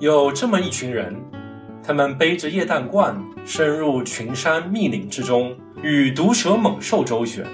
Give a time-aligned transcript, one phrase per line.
[0.00, 1.14] 有这么一群人，
[1.82, 3.14] 他们背着液氮罐，
[3.44, 7.44] 深入群山密林之中，与毒蛇猛兽周旋。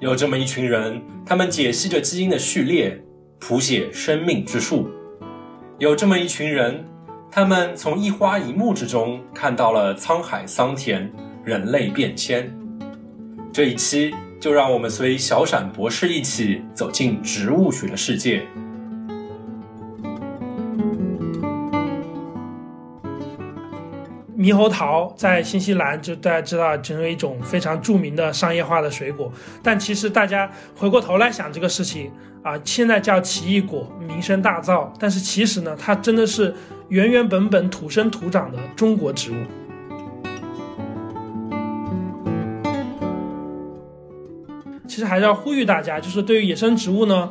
[0.00, 3.00] 有这么一群人，他们解析着基因的序列，
[3.38, 4.90] 谱写生命之树。
[5.78, 6.84] 有这么一群人，
[7.30, 11.08] 他们从一花一木之中看到了沧海桑田、
[11.44, 12.52] 人类变迁。
[13.52, 18.42] 这一期，就让我们随小闪博士一起走进植物学的世界。
[24.42, 29.32] 猕猴桃在新西兰，就大家知道成为一种非常著名的商业化的水果。
[29.62, 32.10] 但其实大家回过头来想这个事情
[32.42, 34.90] 啊，现在叫奇异果，名声大噪。
[34.98, 36.52] 但是其实呢，它真的是
[36.88, 39.36] 原原本本土生土长的中国植物。
[44.88, 47.30] 其实还是要呼吁大家，就是对于野生植物呢。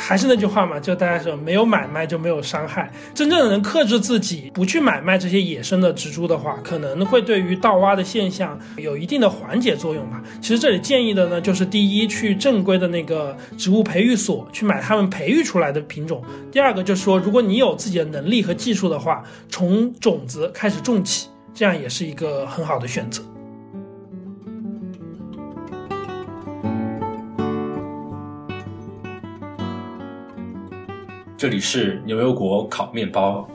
[0.00, 2.90] 还是那句话嘛，就大家说，没有买卖就没有伤害。
[3.12, 10.22] 真正的能克制自己，不去买卖这些野生的植株的话，可能会对于盗挖的现象有一定的缓解作用吧。
[10.40, 16.20] 其实这里建议的呢，就是第一，去正规的那个植物培育所去买他们培育出来的品种；
[16.52, 23.22] 第二个就是说，如果你有自己的能力和技术的话，从种子开始种起，这样也是一个很好的选择。
[31.38, 33.48] 这里是牛油果烤面包。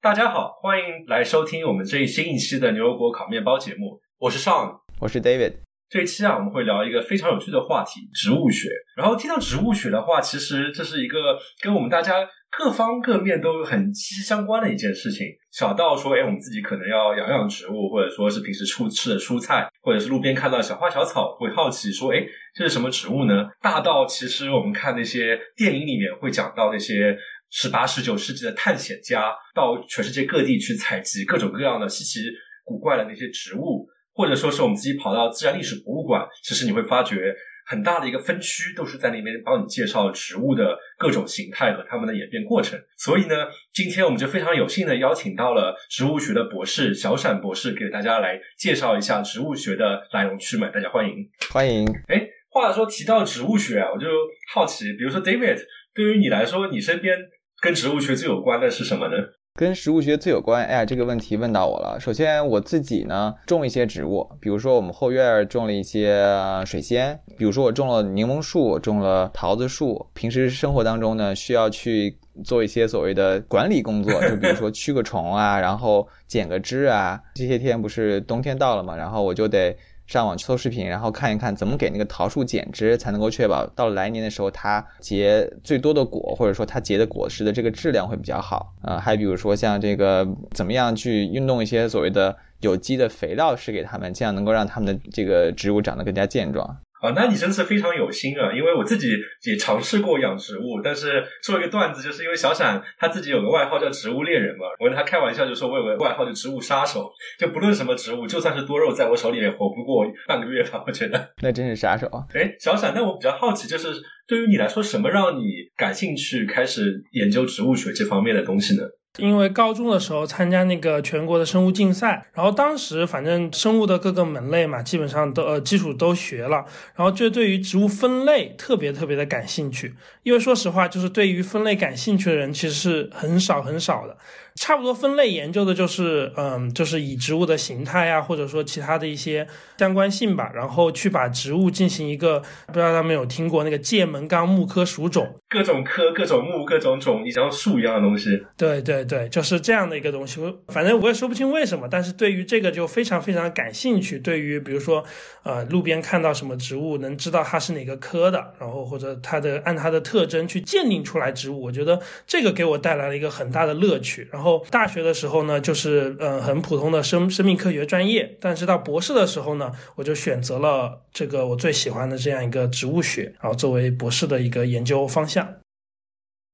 [0.00, 4.00] 大家好，欢迎来收听我们这一新一期的牛油果烤面包节目。
[4.16, 5.56] 我是尚我是 David。
[5.94, 8.68] 这一期啊，我们会聊一个非常有趣的话题——植物学。
[8.96, 12.28] 然后听到植物学的话，其实这是一个跟我们大家。
[12.56, 22.24] 各方各面都很息息相关的一件事情，小到说，哎，我们自己可能要养养植物，或者说是平时出吃的蔬菜，或者是路边看到小花小草，会好奇说，哎，
[22.54, 23.48] 这是什么植物呢？
[23.60, 27.16] 大到其实我们看那些电影里面会讲到那些
[27.50, 32.20] 十八、十九世纪的探险家到全世界各地去采集各种各样的稀奇
[32.62, 37.34] 古怪的那些植物，或者说是我们自己跑到自然历史博物馆，其实你会发觉。
[37.66, 42.78] 很大的一个分区都是在那边帮你介绍植物的各种形态和它们的演变过程。
[42.98, 43.34] 所以呢，
[43.72, 50.68] 今天我们就非常有幸的邀请到了植物学的博士小闪博士，给大家来介绍一下植物学的来龙去脉。
[50.68, 51.86] 大家欢迎，欢迎。
[52.08, 54.08] 哎，话说提到植物学啊，我就
[54.52, 55.62] 好奇，比如说 David，
[55.94, 57.18] 对于你来说，你身边
[57.62, 59.14] 跟植物学最有关的是什么呢？
[59.56, 61.96] 跟植物学最有关，哎呀，这个问题问到我了。
[62.00, 66.28] 首先，我自己呢种一些植物，比如说我们后院种了一些
[66.66, 70.04] 水仙，比如说我种了柠檬树，种了桃子树。
[70.12, 77.20] 平时生活当中呢，需要去做一些所谓的管理工作，就比如说驱个虫啊，然后剪个枝啊。
[77.36, 79.76] 这些天不是冬天到了嘛，然后我就得。
[80.06, 88.74] 上网去搜视频，然后看一看怎么给那个桃树剪枝，才能够确保到来年的时候它结最多的果，或者说它结的果实的这个质量会比较好。
[88.82, 96.76] 呃，还比如说像这个怎么样去运动一些所谓的有机的肥料施给它们，这样能够让它们的这个植物长得更加健壮。
[97.04, 98.50] 啊，那你真是非常有心啊！
[98.50, 99.10] 因为我自己
[99.42, 111.34] 也尝试过养植物，但是做一个段子，就是因为小闪他自己有个外号叫植物猎人嘛，我跟他开玩笑就说，我有个外号叫植物杀手，就不论什么植物，就算是多肉，在我手里也活不过半个月吧，我觉得。
[111.42, 112.24] 那真是杀手啊！
[112.32, 113.88] 哎，小闪，那我比较好奇，就是
[114.26, 115.42] 对于你来说，什么让你
[115.76, 118.82] 感兴趣开始研究植物学这方面的东西呢？
[119.18, 126.64] 因为高中的时候参加那个全国的生物竞赛，然后当时反正生物的各个门类嘛，基本上都呃基础都学了，
[126.96, 129.94] 然后就对于植物分类特别特别的感兴趣。
[130.24, 134.16] 因为说实话，就是对于分类感兴趣的人其实是很少很少的。
[134.60, 139.46] 差不多分类研究的就是，嗯，就是以植物的形态啊，或者说其他的一些
[139.78, 142.38] 相关性吧，然后去把植物进行一个，
[142.68, 148.30] 不知道他们有听过那个界门纲木科属种，各种科、各种木、各种种，你像树一样的东西。
[148.56, 150.40] 对对对，就是这样的一个东西。
[150.68, 154.20] 反正我也说不清为什么，但是对于这个就非常非常感兴趣。
[154.20, 155.02] 对于比如说，
[155.42, 164.28] 呃，路边看到什么植物，能知道它是哪个科的，然后或者它的按它的特征去鉴定出来植物，我觉得这个给我带来了一个很大的乐趣。
[164.30, 164.43] 然后。
[164.44, 175.56] 后大学的时候呢，就是嗯很普通的生生命科学专业，但是到博士的时候呢，我就选择了这个我最喜欢的这样一个植物学，然后作为博士的一个研究方向。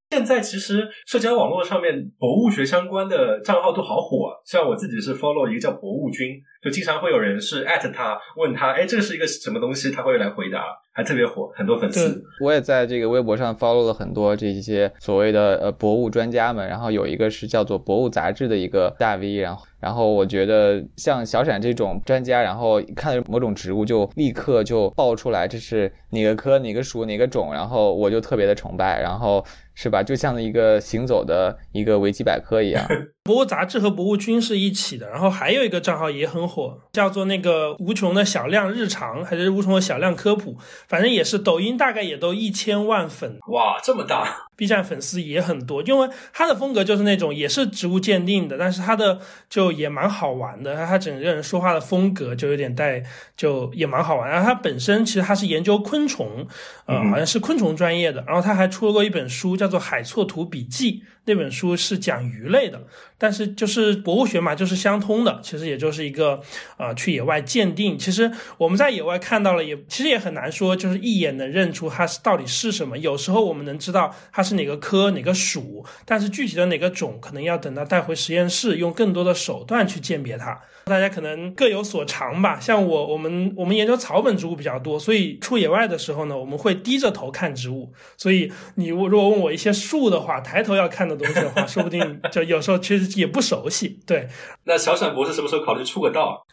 [0.09, 6.27] 现在其实社交网络上面博物学相关的账号都好火，像我自己是 follow 一个叫博物君，
[6.61, 10.63] 就经常会有人是艾特他问他，哎，这是一个什么东西，他会来回答。
[10.93, 12.21] 还特别火，很多粉丝。
[12.41, 29.41] 我也在这个微博上 follow 了很多这些所谓的呃博物专家们，然后有一个是叫做《博物杂志》的一个大 V，然后然后我觉得像小闪这种专家，然后看到某种植物就立刻就爆出来这是哪个科哪个属哪个种，然后我就特别的崇拜，然后。
[29.73, 30.03] 是吧？
[30.03, 32.85] 就像一个行走的一个维基百科一样。
[33.23, 40.57] 博物杂志和博物君是一起的，然后还有一个账号也很火，叫做那个无穷的小量日常，还是无穷的小量科普，
[40.87, 43.37] 反正也是抖音大概也都一千万粉。
[43.47, 49.19] 哇，这么大！B 站粉丝也很多，因为他的风格就是那种也是植物鉴定的，但是他的
[49.49, 53.01] 就也蛮好玩的，他整个人说话的风格就有点带，
[53.35, 54.29] 就也蛮好玩。
[54.29, 56.45] 然后他本身其实他是研究昆虫，
[56.85, 60.91] 呃，好像是昆虫专业的，然后他还出了过一本书，叫做《海错图笔记》。
[61.25, 62.81] 那本书是讲鱼类的，
[63.15, 65.39] 但是就是博物学嘛，就是相通的。
[65.43, 66.41] 其实也就是一个
[66.77, 67.95] 呃，去野外鉴定。
[67.95, 72.97] 其实我们在野外看到了，也其实也很难说，就是一眼能认出它是到底是什么。
[72.97, 80.59] 有时候我们能知道它是哪个科哪个属，但是具体的哪个种，可能要等到带回实验室，用更多的手段去鉴别它。
[80.85, 82.59] 大家可能各有所长吧。
[82.59, 87.93] 像我，我们我们研究草本植物比较多，所以出野外的时候呢，我们会低着头看植物。
[88.17, 93.99] 所以你如果问我一些树的话，抬头要看的东西的话，说不定就有时候其实也不熟悉。
[94.07, 94.27] 对，
[94.65, 96.45] 那小沈博士什么时候考虑出个道？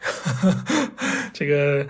[1.33, 1.85] 这个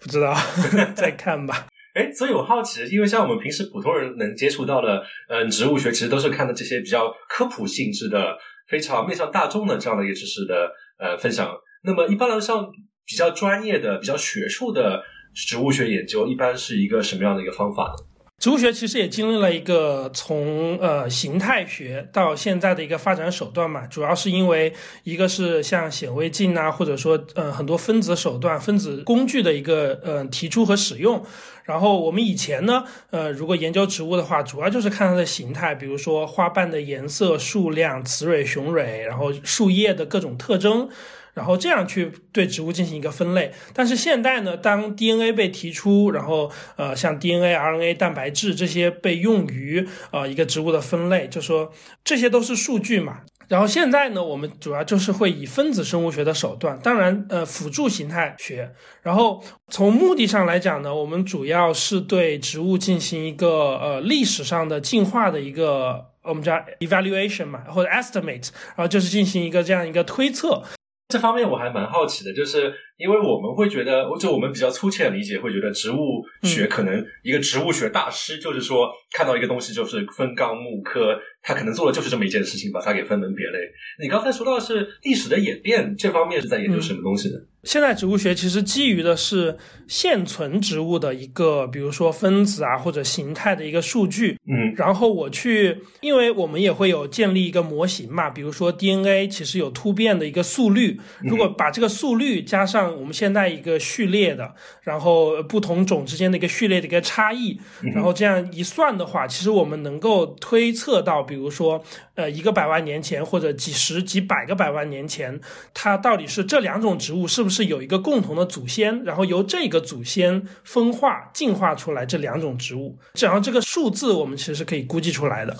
[0.00, 0.36] 不知道，
[0.96, 1.66] 再看吧。
[1.94, 8.36] 哎，所以我好奇，因为像我们平时普通人能接触到的，嗯，植物学其实都是看的这些比较科普性质的、
[8.68, 11.54] 非常面向大众的这样的一个知识的呃分享。
[11.84, 12.66] 那么，一般来说，像
[13.06, 15.02] 比较专业的、比较学术的
[15.34, 18.13] 植物学研究，一般是一个什么样的一个方法呢？
[18.44, 24.70] 植物学其实也经历了一个从呃形态学到现在的一个发展手段嘛，主要是因为
[25.02, 31.24] 一个是像显微镜啊，或者说呃很多分子手段、分子工具的一个呃提出和使用。
[31.62, 40.90] 然后我们以前呢，呃，如果研究植物的话，主要就是看它的形态，比如说花瓣的颜色、数量、雌蕊、雄蕊，然后树叶的各种特征。
[41.34, 51.72] 然后这样去对植物进行一个分类，但是现在呢，当 DNA 被提出，然后呃，像 DNA、RNA、蛋白质这些被用于呃一个植物的分类，就说
[52.04, 53.22] 这些都是数据嘛。
[53.46, 58.72] 然后现在呢，我们主要就是会以分子生物学的手段，当然呃辅助形态学。
[59.02, 70.62] 然后从目的上来讲呢，我们主要是对植物进行一个呃历史上的进化的一个我们叫 evaluation 嘛，或者 estimate，然后就是进行一个这样一个推测。
[71.08, 83.58] 这方面我还蛮好奇的，就是因为我们会觉得，就我们比较粗浅的理解，会觉得植物学可能一个植物学大师就是说看到一个东西就是分纲目科，他可能做的就是这么一件事情，把它给分门别类。
[84.02, 87.36] 你刚才说到的是历史的演变，这方面是在研究什么东西呢？
[87.62, 89.56] 现在植物学其实基于的是
[89.88, 107.58] 现存植物的一个，比如说分子啊或者形态的一个数据，嗯，然后我去，因为我们也会有建立一个模型嘛，比如说 DNA 其实有突变的一个速率，如果把这个速率加上我们现在一个序列的，然后不同种之间的一个序列的一个差异，
[107.94, 111.82] 然后这样一算的话，其实我们能够推测到，比如说
[112.14, 115.40] 呃一个百万年前或者几十几百个百万年前，
[115.74, 117.64] 它到底是这两种植物是不是？
[117.64, 125.56] 有一个共同的祖先，然后由这个祖先分化进化出来这两种植物，然后这个数字我们其实是可以估计出来的。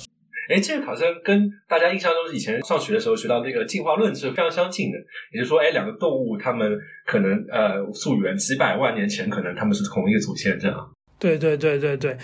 [0.50, 4.98] 哎，这个好像跟大家印象中以前上学的时候学到那个进化论是非常相近的。
[5.32, 10.92] 也就是说，哎，两个动物它们可能呃溯源几百万年前，可能它们是同一个祖先这样。
[11.18, 12.18] 对对对对对。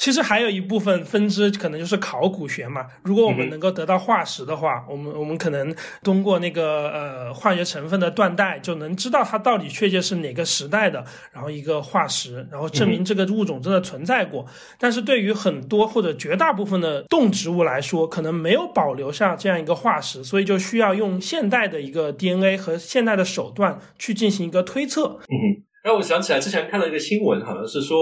[0.00, 2.86] 其实还有一部分分支可能就是考古学嘛。
[3.02, 11.04] 如果我们能够得到化石的话，我们我们可能通过那个呃化学成分的断代，就能知道它到底确切是哪个时代的，
[11.34, 14.46] 然后一个化石，然后证明这个物种真的存在过。
[14.78, 25.18] 但是对于很多或者绝大部分的动植物来说，可能没有保留下这样一个化石，所以就需要用现代的一个 DNA 和现代的手段去进行一个推测。
[25.28, 27.98] 嗯，让我想起来之前看到一个新闻，好像是说。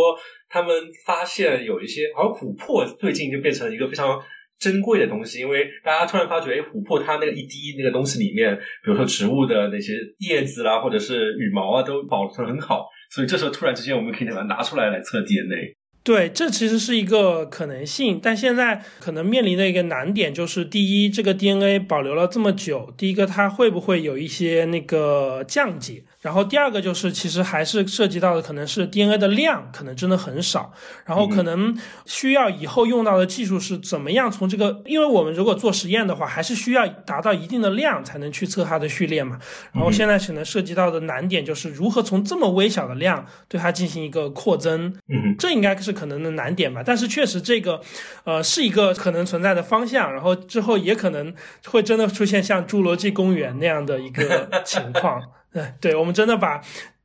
[0.48, 0.74] 他们
[1.04, 4.20] 发现有一些，而琥珀最近就变成了一个非常
[4.58, 15.76] 珍贵的东西，因为大家突然发觉，哎，琥珀它那个一滴那个东西里面，比如说植物的那些叶子啦，或者是羽毛啊，都保存很好，所以这时候突然之间我们可以把它拿出来来测 DNA。
[16.04, 26.02] 对，这其实是一个可能性，但现在可能面临的一个难点就是，第一，这个 DNA 保留了这么久，第一个它会不会有一些那个降解？
[26.20, 30.72] 然后第二个就是，其实还是涉及到的可能是 DNA 的量可能真的很少，
[31.04, 39.38] 然后可能需要以后用到的技术是怎么样从这个，因为我们如果做实验的话，还是需要达到一定的量才能去测它的序列嘛。
[39.72, 46.82] 然后现在可能涉及到的难点就是如何从这么微小的量对它进行一个扩增，嗯，这应该是可能的难点吧。
[46.84, 47.80] 但是确实这个，
[48.24, 51.32] 呃，是一个可能存在的方向，然后之后也可能
[51.66, 55.22] 会真的出现像侏罗纪公园那样的一个情况。
[55.52, 56.60] 对， 对，我们真的把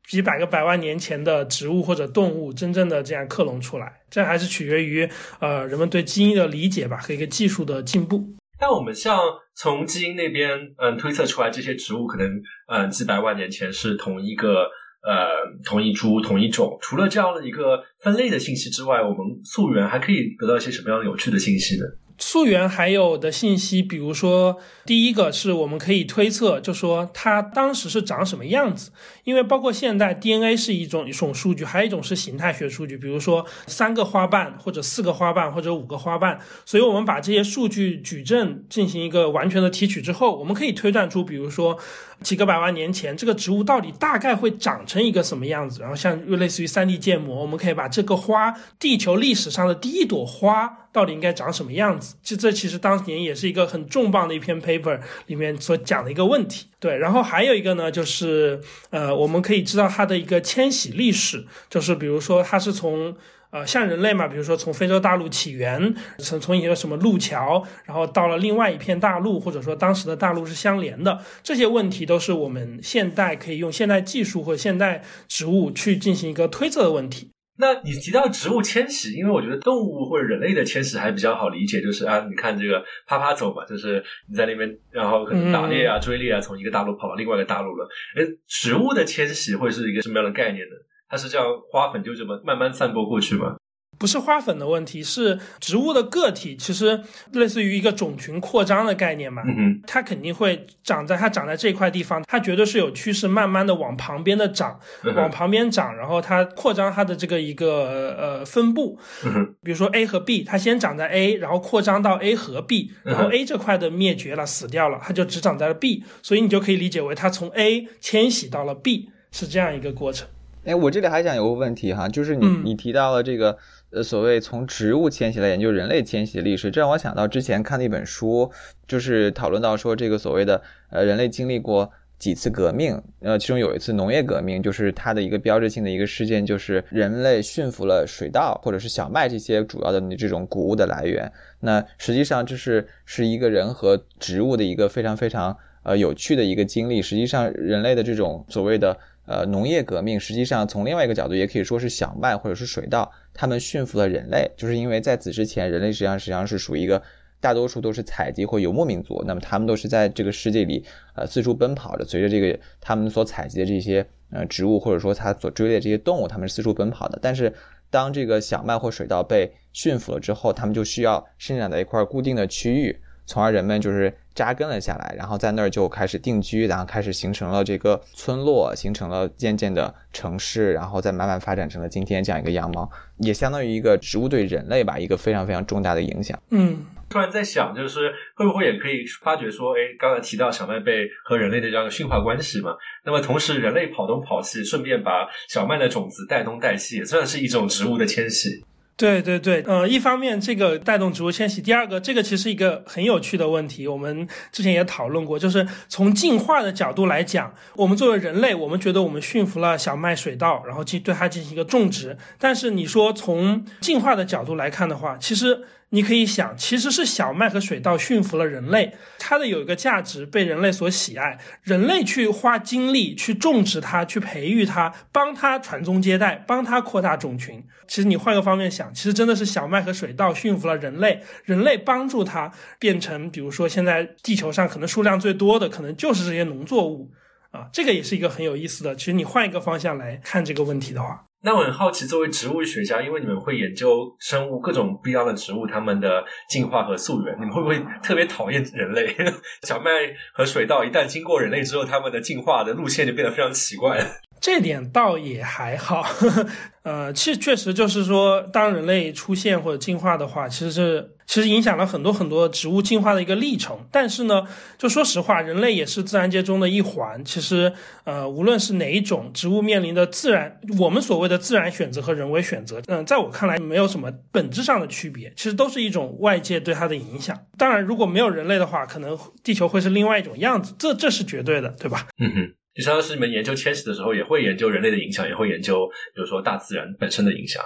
[0.08, 5.10] 几百个百万年前的植物或者动物真正的这样克隆出来，这还是取决于
[5.40, 8.24] 呃人们对基因的理解吧和一个技术的进步。
[8.60, 9.20] 但我们像
[9.56, 12.30] 从基因那边嗯推测出来，这些植物可能
[12.68, 14.64] 嗯几百万年前是同一个
[15.04, 15.28] 呃
[15.66, 16.78] 同一株同一种。
[16.82, 21.86] 除了这样的一个分类的信息之外，我们溯源还可以得到一些什么样的有趣的信息呢？
[22.26, 28.92] 溯源还有的信息，比如说，第一个是我们可以推测，就说它当时是长什么样子，
[29.26, 41.78] 因为包括现在 DNA 是一种一种数据，还有一种是形态学数据，比如说三个花瓣或者四个花瓣或者五个花瓣，所以我们把这些数据矩阵进行一个完全的提取之后，我们可以推断出，比如说。
[42.22, 45.82] 几个百万年前，这个植物到底大概会长成一个什么样子？
[45.82, 52.16] 然后像又类似于三 D 建模，我们可以把这个花，地球历史上的第一朵花到底应该长什么样子？
[52.24, 56.68] 就这其实当年也是一个很重磅的一篇 paper 里面所讲的一个问题。
[56.80, 63.14] 对，然后还有一个呢，就是呃，我们可以知道它的一个迁徙历史，就是比如说它是从。
[63.54, 77.30] 呃，像人类嘛，比如说从非洲大陆起源，从从一个什么路桥，然后到了另外一片大陆，或者说当时的大陆是相连的，这些问题都是我们现代可以用现代技术或现代植物去进行一个推测的问题。
[77.58, 87.88] 那你提到植物迁徙，因为我觉得动物或者人类的迁徙还比较好理解，就是啊，你看这个啪啪走嘛，就是你在那边，然后可能打猎啊、追猎啊，从一个大陆跑到另外一个大陆了。
[88.16, 90.76] 哎，植物的迁徙会是一个什么样的概念呢？
[91.08, 93.56] 它是这样花粉就这么慢慢散播过去吗？
[93.98, 97.00] 不是花粉的问题，是植物的个体，其实
[97.32, 99.42] 类似于一个种群扩张的概念嘛。
[99.46, 104.80] 嗯它肯定会长在它长在这块地方，它绝对是有趋势，慢慢的往旁边的长，
[105.16, 108.98] 往旁边长，然后它扩张它的这个一个呃分布。
[109.26, 120.28] 嗯比如说 A 和 B，它先长在 A，然后扩张到 A 和 B，然后 A 这块的灭绝了，死掉了，它就只长在了 B，所以你就可以理解为它从 A 迁徙到了 B，是这样一个过程。
[120.66, 123.58] 哎，我这里还想有个问题哈，就是你你提到了这个
[123.94, 128.52] 呃所谓从植物迁徙来研究人类迁徙的历史，这让我想到之前看的一本书，
[128.88, 141.32] 就是讨论到说这个所谓的呃人类经历过几次革命，呃其中有一次农业革命，就是它的一个标志性的一个事件，就是人类驯服了水稻或者是小麦这些主要的这种谷物的来源。
[141.60, 147.02] 那实际上这是是一个人和植物的一个非常非常呃有趣的一个经历。
[147.02, 157.02] 实际上人类的这种所谓的呃，农业革命实际上从另外一个角度也可以说是小麦或者是水稻，他们驯服了人类，就是因为在此之前，人类实际上实际上是属于一个
[157.40, 167.18] 大多数都是采集或游牧民族，那么他们都是在这个世界里呃四处奔跑着，随着这个他们所采集的这些呃植物或者说他所追猎这些动物，他们是四处奔跑的。
[167.22, 167.54] 但是
[167.90, 173.00] 当这个小麦或水稻被驯服了之后，他们就需要生长在一块固定的区域。
[173.26, 186.38] 从而人们就是扎根了下来，然后在那儿就开始定居，然后开始形成了这个村落，形成了渐渐的城市，然后再慢慢发展成了今天这样一个样貌，也相当于一个植物对人类吧一个非常非常重大的影响。
[186.50, 192.72] 嗯，突然在想，就是会不会也可以发觉说，哎，刚才提到小麦被和人类的这样的驯化关系嘛？
[193.06, 198.64] 那么同时人类跑东跑西，顺便把小麦的种子带东带西，也算是一种植物的迁徙。
[198.96, 215.66] 对对对，呃，一方面这个带动植物迁徙，第二个这个其实一个很有趣的问题，我们之前也讨论过，就是从进化的角度来讲，我们作为人类，我们觉得我们驯服了小麦、水稻，然后进对它进行一个种植，但是你说从进化的角度来看的话，其实。
[215.94, 227.64] 你可以想，其实是小麦和水稻驯服了人类，它的有一个价值被人类所喜爱，人类去花精力去种植它，去培育它，帮它传宗接代，帮它扩大种群。
[227.88, 237.12] 其实你换个方面想，其实真的是小麦和水稻驯服了人类，人类帮助它变成，比如说现在地球上可能数量最多的，可能就是这些农作物
[237.52, 238.96] 啊，这个也是一个很有意思的。
[238.96, 241.24] 其实你换一个方向来看这个问题的话。
[241.46, 249.14] 那我很好奇，作为植物学家，因为你们会研究生物各种不一样的植物，它们的进化和溯源，你们会不会特别讨厌人类？
[249.68, 249.92] 小麦
[250.34, 254.00] 和水稻一旦经过人类之后，它们的进化的路线就变得非常奇怪。
[254.44, 256.06] 这点倒也还好，
[256.84, 263.80] 呃，其实确实就是说，当人类出现或者进化的话，其实是其实影响了很多很多植物进化的一个历程。
[263.90, 264.46] 但是呢，
[264.78, 267.24] 就说实话，人类也是自然界中的一环。
[267.24, 267.72] 其实，
[268.04, 277.40] 呃，无论是哪一种植物面临的自然，我们所谓的自然选择和人为选择，嗯，在我看来没有什么本质上的区别，其实都是一种外界对它的影响。
[277.58, 282.08] 当然，如果没有人类的话，可能地球会是另外一种样子，这这是绝对的，对吧？
[282.22, 282.54] 嗯哼。
[282.76, 287.64] 就相当是你们研究迁徙的时候，也会研究人类的影响，也会研究，比如说大自然本身的影响。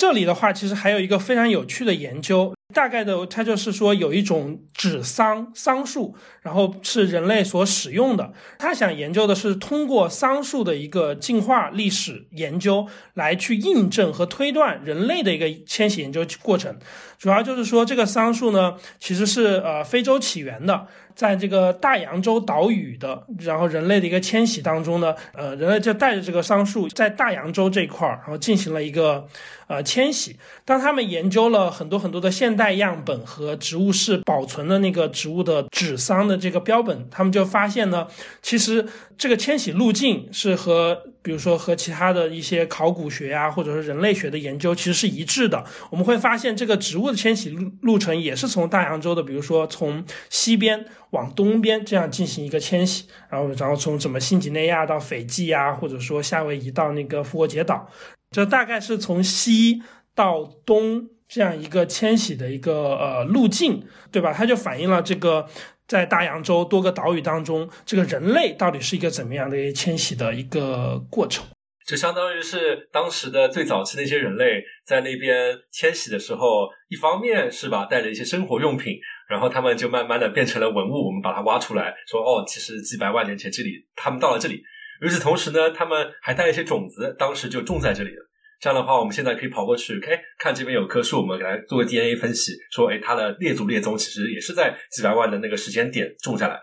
[0.00, 8.32] 这里的话，其实还有一个非常有趣的研究，大概的，它就是说有一种指桑桑树，然后是人类所使用的。
[8.60, 16.78] 他想研究的是通过桑树的一个进化历史研究，来去印证和推断人类的一个迁徙研究过程。
[17.18, 20.86] 主要就是说，这个桑树呢，其实是呃非洲起源的。
[21.18, 29.26] 在这个大洋洲岛屿的，然后人类的一个迁徙当中呢，呃，人类就带着这个桑树在大洋洲这块儿，然后进行了一个
[29.66, 30.36] 呃迁徙。
[30.64, 38.06] 当他们研究了很多很多的现代样本和植物室保存的那个植物的指桑的这个标本，他们就发现呢，
[38.40, 45.62] 其实这个迁徙路径是和，比如说和其他的一些考古学啊，或者是人类学的研究其实是一致的。
[45.90, 50.86] 我们会发现这个植物的迁徙路路程也是从大洋洲的，比如说从西边。
[51.10, 57.88] 往东边这样进行一个迁徙，然后然后从什么新几内亚到斐济啊，或者说夏威夷到那个复活节岛，
[58.30, 59.82] 这大概是从西
[60.14, 63.82] 到东这样一个迁徙的一个呃路径，
[64.12, 64.34] 对吧？
[64.34, 65.46] 它就反映了这个
[65.88, 71.44] 在大洋洲多个岛屿当中，这个人类到底是一个怎么样的一个迁徙的一个过程。
[71.86, 78.98] 就相当于是当时的最早期那些人类在那边迁徙的时候，一方面是吧带着一些生活用品。
[79.28, 84.62] 然后他们就慢慢的变成了文物，我们把它挖出来，说哦，其实几百万年前这里他们到了这里。
[85.02, 88.27] 与此同时呢，他们还带一些种子，当时就种在这里了。
[88.60, 96.58] 这样的话，我们现在可以跑过去，哎，看这边有棵树，我们来做个 DNA 分析，说哎，它的列祖列宗其实也是在几百万的那个时间点种下来。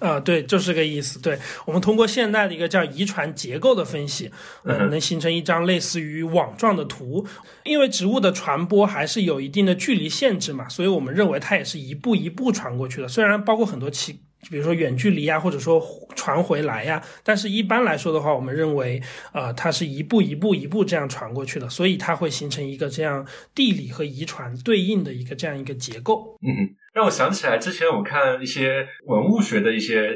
[0.00, 1.20] 啊，对，就是这个意思。
[1.20, 1.36] 对
[1.66, 4.30] 我们通过现代的一个叫遗传结构的分析，
[4.64, 7.26] 嗯，能形成一张类似于网状的图。
[7.64, 13.08] 因为植物的传播还是有一定的距离限制嘛，所以我们认为它也是一步一步传过去的。
[13.08, 15.82] 虽然包括很多其，比如说远距离呀，或者说
[16.14, 19.02] 传回来呀，但是一般来说的话，我们认为，
[19.32, 26.38] 呃，它是一步一步一步这样传过去的，所以它会形成一个这样地理和遗传对应的一个这样一个结构。
[26.42, 26.74] 嗯。
[26.94, 30.10] 让我想起来，之前我看一些文物学的一些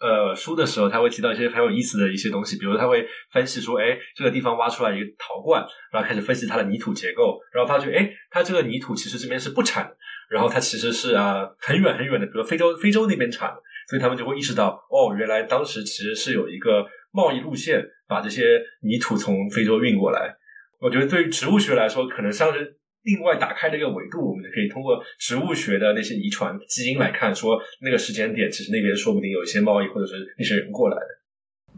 [0.00, 9.96] 呃书的时候，他会提到一些很有意思的一些东西，比如他会分析说，哎，这个地方挖出来一个陶罐，然后开始分析它的泥土结构，然后发觉，哎，它这个泥土其实这边是不产的，
[10.34, 13.56] 然后它其实是啊很远很远的，比如非洲非洲那边产的，
[13.88, 20.34] 所以他们就会意识到，哦，原来当时其实是有一个贸易路线，把这些泥土从非洲运过来。
[20.80, 22.76] 我觉得对于植物学来说，可能像是。
[23.04, 31.06] 另外打开的一个维度，我们就可以通过植物学的那些遗传基因来看，说那个时间点其实那边说不定有一些贸易或者是那些人过来的。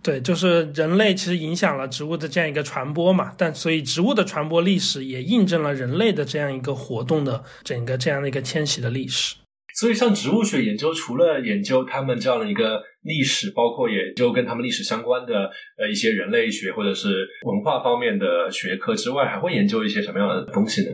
[0.03, 9.37] 对，就是人类其实影响了植物的这样一个传播嘛，但所以植物的传播历史也印证了人类的这样一个活动的整个这样的一个迁徙的历史。
[9.75, 20.91] 所以，像植物学研究，除了研究他们这样的一个历史，包括研究跟他们历史相关的呃一些人类学或者是文化方面的学科之外，还会研究一些什么样的东西呢？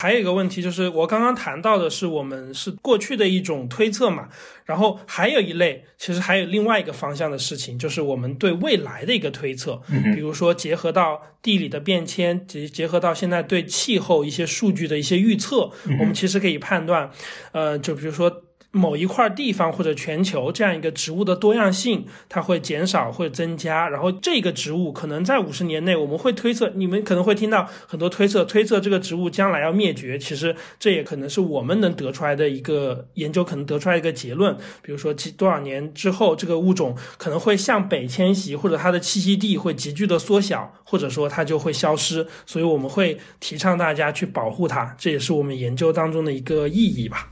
[0.00, 4.28] 还有一个问题就是，我刚刚谈到的是我们是过去的一种推测嘛，
[4.64, 9.80] 然后还有一类，其实还有另外一个方向的事情，就是我们对未来的一个推测，
[10.14, 17.10] 比如说结合到地理的变迁，结结合到现在对气候一些数据的一些预测，我们其实可以判断，
[17.52, 18.44] 呃，就比如说。
[18.78, 30.16] 某一块地方或者全球这样一个植物的多样性，它会减少或增加，然后这个植物可能在五十年内，我们会推测，你们可能会听到很多推测，推测这个植物将来要灭绝。
[30.16, 34.56] 其实这也可能是我们能得出来的一个研究，可能得出来一个结论。
[34.80, 42.26] 比如说，几多少年之后，这个物种可能会向北迁徙，或者它的栖息地会急剧的缩小，或者说它就会消失。
[42.46, 47.28] 所以我们会提倡大家去保护它，这也是我们研究当中的一个意义吧。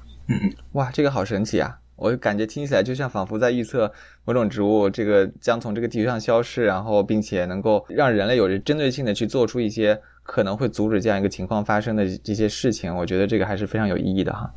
[0.73, 1.79] 哇，这个好神奇啊！
[1.97, 3.91] 我感觉听起来就像仿佛在预测
[4.25, 12.95] 某种植物这个将从这个地球上消失，然后并且能够让人类有着针对性的去做出一些可能会阻止这样一个情况发生的这些事情。
[12.95, 14.53] 我觉得这个还是非常有意义的哈。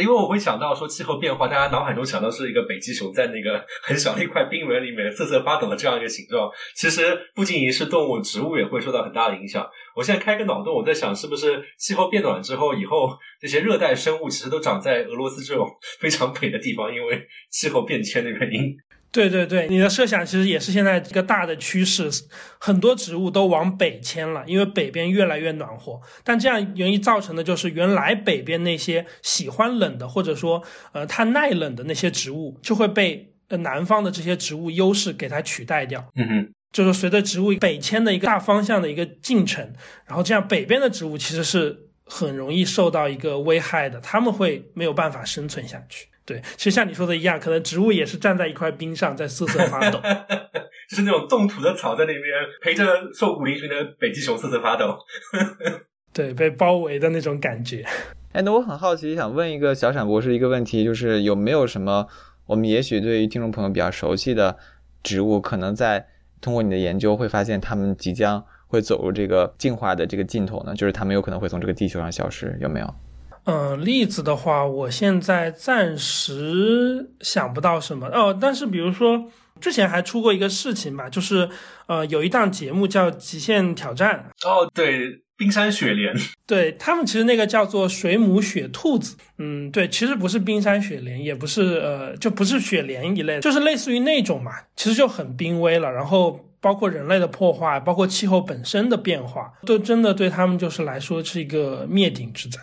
[0.00, 6.50] 因为我会想到说气候变化，大家脑海中想到是一个北极熊在那个很小的一块冰原里面瑟瑟发抖的这样一个形状。
[6.74, 9.64] 其实不仅仅是动物，植物也会受到很大的影响。
[9.94, 15.68] 我现在开个脑洞，我在想是不是气候变暖之后，以后这些热带生物其实都长在俄罗斯这种
[16.00, 18.74] 非常北的地方，因为气候变迁的原因。
[19.14, 22.10] 对对对，你的设想其实也是现在一个大的趋势，
[22.58, 26.00] 很多植物都往北迁了，因为北边越来越暖和。
[26.24, 36.04] 但这样容易造成的就是，原来北边那些喜欢冷的，或者说呃它耐冷的那些植物，就会被南方的这些植物优势给它取代掉。
[36.16, 39.72] 嗯哼，就是随着植物北迁的一个大方向的一个进程，
[40.06, 46.08] 然后这样北边的植物其实是很容易受到一个危害的，他们会没有办法生存下去。
[46.26, 50.00] 对，其实像你说的一样，可能植物也是站在一块冰上在瑟瑟发抖，
[50.88, 52.24] 就 是那种冻土的草在那边
[52.62, 54.96] 陪着瘦骨嶙峋的北极熊瑟瑟发抖，
[56.14, 57.84] 对，被包围的那种感觉。
[58.32, 62.06] 哎，那我很好奇，想问一个小闪博士一个问题，就是有没有什么
[62.46, 64.56] 我们也许对于听众朋友比较熟悉的
[65.02, 66.06] 植物，可能在
[66.40, 70.74] 通过你的研究会发现它们即将会走入这个进化的这个尽头呢？
[70.74, 72.94] 就是它们有可能会从这个地球上消失，有没有？
[73.44, 78.36] 嗯，例子的话，我现在暂时想不到什么哦。
[78.38, 79.30] 但是比如说，
[79.60, 81.48] 之前还出过一个事情吧，就是
[81.86, 86.14] 呃，有一档节目叫《极限挑战》哦，对，冰山雪莲，
[86.46, 95.92] 对他们其实那个叫做水母雪兔子，嗯，对，其实不是冰山雪莲，也不是呃，就不是雪莲一类，就是类似于那种嘛，其实就很濒危了。
[95.92, 102.58] 然后包括人类的破坏，包括气候本身的变化，都真的对他们就是来说是一个灭顶之灾。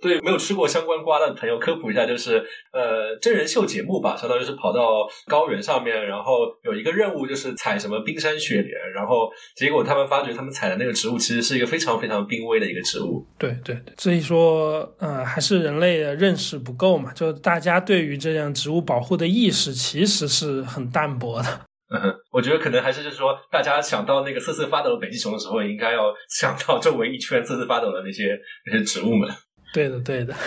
[0.00, 13.26] 对没有吃过相关瓜的朋友科普一下，就是呃真人秀节目吧，相当于是跑到高原上面，然后有一个任务就是采什么冰山雪莲，然后结果他们发觉他们采的那个植物其实是一个非常非常濒危的一个植物。
[13.38, 21.48] 对对对，所以说呃还是人类的认识不够嘛，就大家对于这样植物保护的意识其实是很淡薄的。
[21.92, 29.28] 嗯哼，我觉得可能还是就是说，大家想到那个瑟瑟发抖的北极熊的时候，应该要想到周围一圈瑟瑟发抖的那些那些植物们。
[29.72, 30.34] 对的，对的。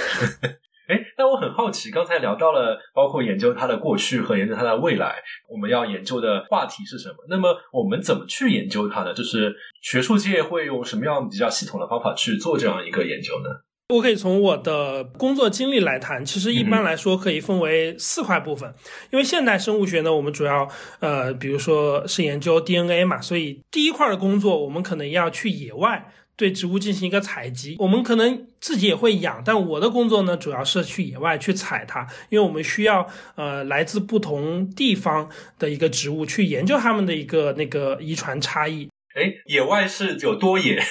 [0.85, 5.15] 哎，那我很好奇，刚才聊到了包括研究它的过去和研究它的未来，
[5.49, 7.15] 我们要研究的话题是什么？
[7.29, 9.13] 那么我们怎么去研究它呢？
[9.13, 13.49] 就是学术界会用什么样比较系统的方法去做这样一个研究呢？
[13.89, 18.73] 我可以从我的工作经历来谈，其实一般来说可以分为四块部分。
[19.09, 20.67] 因为现代生物学呢，我们主要
[20.99, 26.11] 呃，比如说是研究 DNA 嘛，所以第一块的工作，我们可能要去野外。
[26.35, 38.89] 对植物进行一个采集，我们可能自己也会养，但我的工作呢，主要是去野外去采它，因为我们需要呃来自不同地方的一个植物去研究它们的一个那个遗传差异。
[39.15, 40.83] 哎，野外是有多野？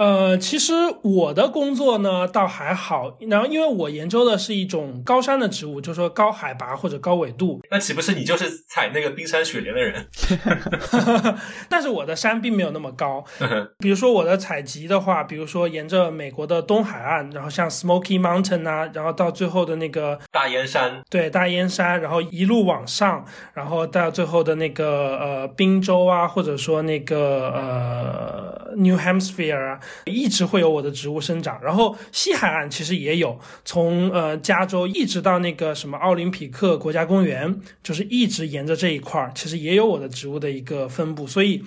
[0.00, 7.60] 呃，其实我的工作呢倒还好，然后因为我研究的是一种高山的植物，就是说高海拔或者高纬度。
[7.70, 10.06] 那岂不是你就是采那个冰山雪莲的人？
[11.68, 13.22] 但是我的山并没有那么高。
[13.78, 29.78] 比如说我的采集的话，比如说沿着美国的东海岸，然后像 Smoky Mountain 啊，然后到最后的那个大烟山，对大烟山，然后一路往上，然后到最后的那个呃宾州啊，或者说那个呃 New Hampshire 啊。
[30.04, 41.62] 一直会有我的植物生长，然后西海岸其实也有，从呃加州一直到那个什么奥林匹克国家公园，就是一直沿着这一块儿，其实也有我的植物的一个分布，所以。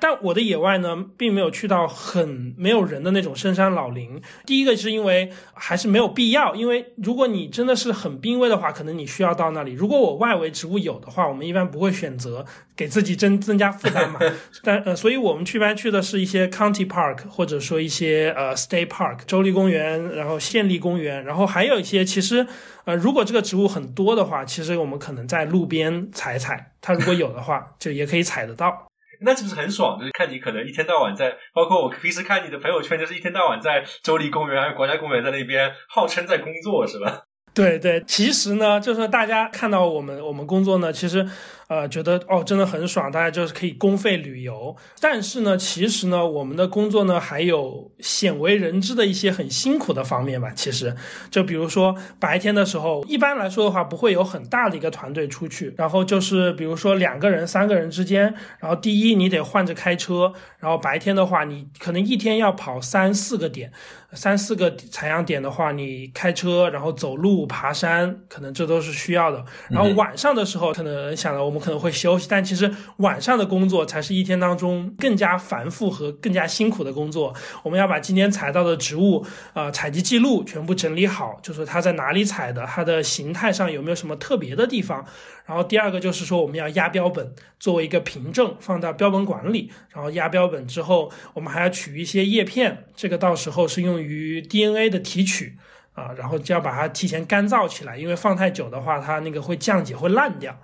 [0.00, 4.20] 但我的野外呢，并没有去到很没有人的那种深山老林。
[4.46, 9.72] 第一个是因为还是没有必要，因为如果你真的是很濒危的话，可能你需要到那里。
[9.72, 12.44] 如果我外围植物有的话，我们一般不会选择
[12.76, 14.18] 给自己增增加负担嘛。
[14.62, 22.46] 但呃，所以我们去一般去的是一些 county park，或者说一些呃 state park，州立公园，然后县立公园，然后还有一些其实
[22.84, 28.87] 呃，如果这个植物很多的话，其实我们可能在路边采采，它如果有的话，就也可以采得到。
[29.20, 29.98] 那是不是很爽？
[29.98, 37.22] 就是看你可能一天到晚在，包括我平时看你的朋友圈，就是一天到晚在州立公园还有国家公园在那边号称在工作，是吧？
[37.54, 41.28] 对对，其实呢，就是大家看到我们我们工作呢，其实。
[41.68, 44.74] 呃，觉得哦，真的很爽，大家就是可以公费旅游。
[45.00, 50.50] 但是呢，其实呢，我们的工作呢，还有鲜为人知的一些很辛苦的方面吧。
[50.56, 50.96] 其实，
[51.30, 55.74] 就比如说白天的时候，一般来说的话，不会有很大的一个团队出去。
[55.76, 63.70] 然后就是，比如说两个人、三个人之间，然后第一你得换着开车，然后白天的话，你可能一天要跑三四个点，
[64.14, 69.44] 三四个采样点的话，你开车，然后走路、爬山，可能这都是需要的。
[69.68, 71.57] 然后晚上的时候，可能想到我们。
[71.58, 77.34] 可能会休息，但其实晚上的工作才是一天当中更加繁复和更加辛苦的工作。
[77.62, 85.04] 我们要把今天采到的植物，呃，采集记录全部整理好，就是它在哪里采的，它的形态上有没有什么特别的地方。
[85.46, 89.72] 然后第二个就是说，我们要压标本，作为一个凭证放到标本馆里。
[89.90, 95.56] 然后压标本之后，我们还要取一些叶片，这个到时候是用于 DNA 的提取。
[95.94, 100.56] 啊，然后就要把它提前干燥起来，因为放太久的话，它那个会降解会烂掉。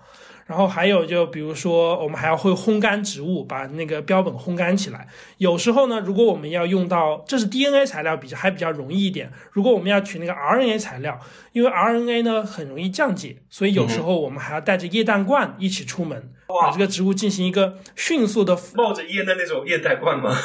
[0.46, 5.08] 然后还有就比如说，我们还要会烘干植物，把那个标本烘干起来。
[5.38, 9.32] 有时候呢，如果我们要用到，这是 DNA 材料比较还比较容易一点。
[9.52, 11.18] 如果我们要取那个 RNA 材料，
[11.52, 20.36] 因为 RNA 呢很容易降解，所以有时候我们还要带着液氮罐一起出门，把这个植物进行一个迅速的冒着烟的那种液氮罐吗？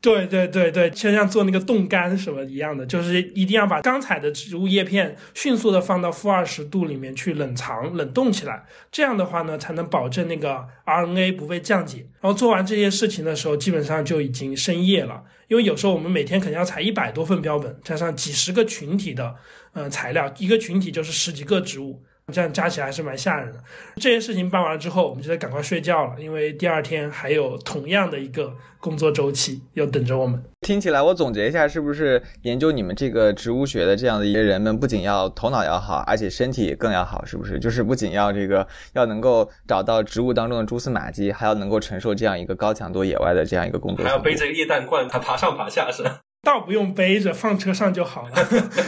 [0.00, 12.06] 对对对对，就像做那个冻干什么一样的，就是一定要把刚采的植物叶片迅速的放到负二十度里面去冷藏冷冻起来，这样的话呢，才能保证那个 RNA 不被降解。
[12.22, 19.34] 然后做完这些事情的时候，基本上就已经深夜了，因为有时候我们每天肯定要采一百多份标本，加上几十个群体的
[19.74, 22.02] 呃材料，一个群体就是十几个植物。
[22.30, 23.58] 这样加起来还是蛮吓人的。
[23.96, 30.42] 这件事情办完了之后，我们就得赶快睡觉了，因为第二天还有同样的一个工作周期要等着我们。
[30.60, 37.58] 听起来，我总结一下，是不是研究你们这个植物学的这样的一些人们，不仅要头脑要好，而且身体也更要好，是不是？
[37.58, 46.20] 就是不仅要这个要能够找到植物当中的蛛丝马迹，还要能够承受这样一个高强度野外的这样一个工作，还要背着液氮罐，它爬上爬下是吧？
[46.42, 48.32] 倒不用背着，放车上就好了。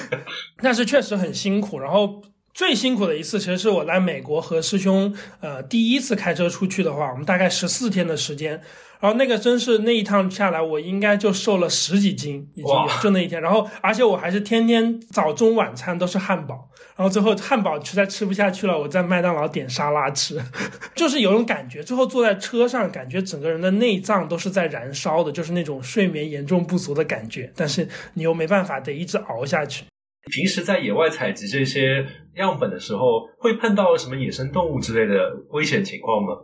[0.62, 2.22] 但是确实很辛苦，然后。
[2.54, 8.60] 最辛苦的一次，其实是我来美国和师兄，呃，第一次开车出去的话，我们大概十四天的时间，
[9.00, 20.38] 然后那个真是那一趟下来，我应该就瘦了十几斤，已经就那一天，然后而且我还是天天早中晚餐都是汉堡，然后最后汉堡实在吃不下去了，我在麦当劳点沙拉吃，
[20.94, 29.84] 就是有种感觉，最后坐在车上，感觉整个人的内脏都是在燃烧的，就是那种睡眠严重不足的感觉，但是你又没办法，得一直熬下去。
[30.30, 32.06] 平时在野外采集这些
[32.36, 36.38] 样本的时候，会碰到什么野生动物之类的危险情况吗？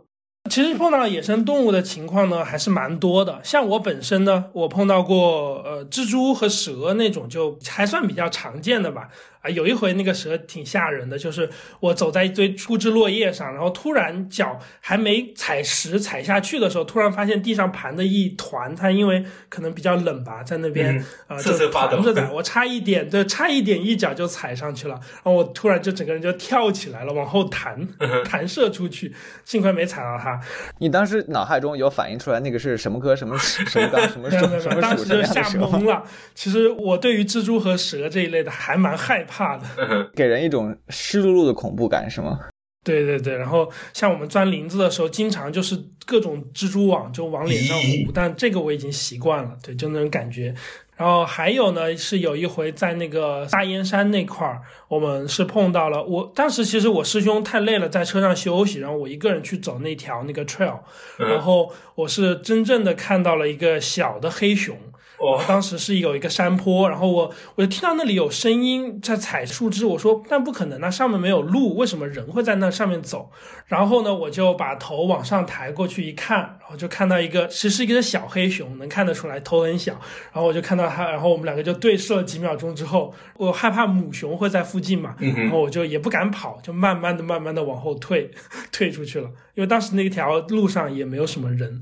[0.49, 3.39] 其实碰到野生动物的情况呢，还是蛮多的。
[3.43, 9.09] 像我本身呢，我碰到过呃蜘蛛和蛇那种，就还算比较常见的吧。
[9.41, 11.49] 啊，有一回那个蛇挺吓人的，就是
[11.79, 27.87] 我走在一堆枯枝落叶上，然后突然脚还没踩实踩下去的时候，突然发现地上盘的一团，它因为可能比较冷吧，在那边啊就盘着的，我差一点，对，差一点一脚就踩上去了，然后我突然就整个人就跳起来了，往后弹
[28.25, 30.37] 弹射出去，幸亏没踩到它。
[30.79, 36.03] 你当时脑海中有反映出来那个是什么科什么什么纲什么属什么当时就吓懵了。
[36.35, 39.25] 其实我对于蜘蛛和蛇这一类的还蛮害。
[39.28, 39.65] 怕的，
[40.15, 42.39] 给人一种湿漉漉的恐怖感，是吗？
[42.83, 50.55] 对对对，然后像我们钻林子的时候，经常就是各种蜘蛛网就往脸上糊，但这个我已经习惯了，对，就那种感觉。
[50.95, 56.03] 然后还有呢，是有一回在那个大燕山那块儿，我们是碰到了。
[56.03, 60.79] 我当时其实我师兄太累了，在车上休息，然后我一个人去走那条那个 trail，
[61.17, 64.77] 然后我是真正的看到了一个小的黑熊。
[65.21, 73.29] 我当时是有一个山坡，然后我我就听到那里有声音在踩树枝，我说但不可能，那上面没有路，为什么人会在那上面走？
[73.67, 79.93] 然后呢，我就把头往上抬过去一看，然后就看到一个，其实是一个小黑熊，能看得出来头很小。
[80.31, 88.31] 然后我就看到它，然后我们两个就对视了几秒钟之后，我害怕母熊会在附近嘛，然后我就也不敢跑，就慢慢的、慢慢的往后退，
[88.71, 89.29] 退出去了。
[89.59, 91.81] 因为当时那条路上也没有什么人。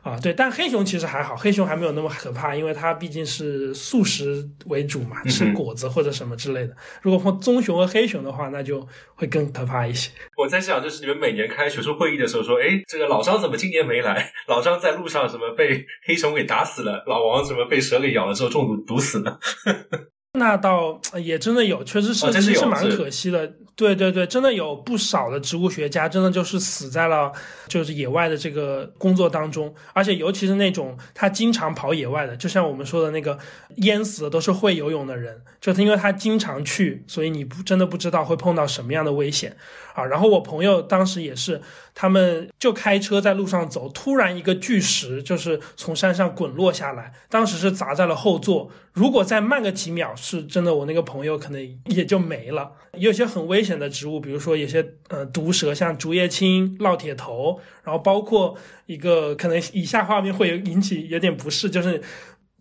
[0.00, 6.74] 啊，对，但黑熊其实还好，黑熊还没有那么可怕，因为它毕竟是素食为主嘛，吃果子或者什么之类的。
[7.02, 8.80] 如果碰棕熊和黑熊的话，那就
[9.14, 10.10] 会更可怕一些。
[10.38, 14.32] 我在想，就是你们每年开学术会议的时候说，哎，这个老张怎么今年没来？
[14.48, 17.04] 老张在路上什么被黑熊给打死了？
[17.06, 19.38] 老王什么被蛇给咬了之后中毒毒死了？
[20.32, 23.52] 那倒也真的有，确实是，其实蛮可惜的。
[23.78, 27.30] 对对对，真的有不少的植物学家，真的就是死在了
[27.68, 33.38] 就是野外的这个工作当中，而且尤其是那种他经常跑野外的，就像我们说的那个
[33.76, 39.56] 淹死的都是会游泳的人，就是因为他经常去，所以你不真的不知道会碰到什么样的危险。
[39.94, 40.04] 啊。
[40.04, 41.60] 然后我朋友当时也是，
[41.94, 52.72] 他们就开车在路上走，突然一个巨石就是从山上滚落下来，当时是砸在了后座，如果再慢个几秒，是真的我那个朋友可能也就没了。
[52.94, 53.58] 有些很危。
[53.68, 62.00] 险的植物，比如说有些呃毒蛇，像竹叶青、烙铁头，然后包括一个可能以下画面会引起有点不适，就是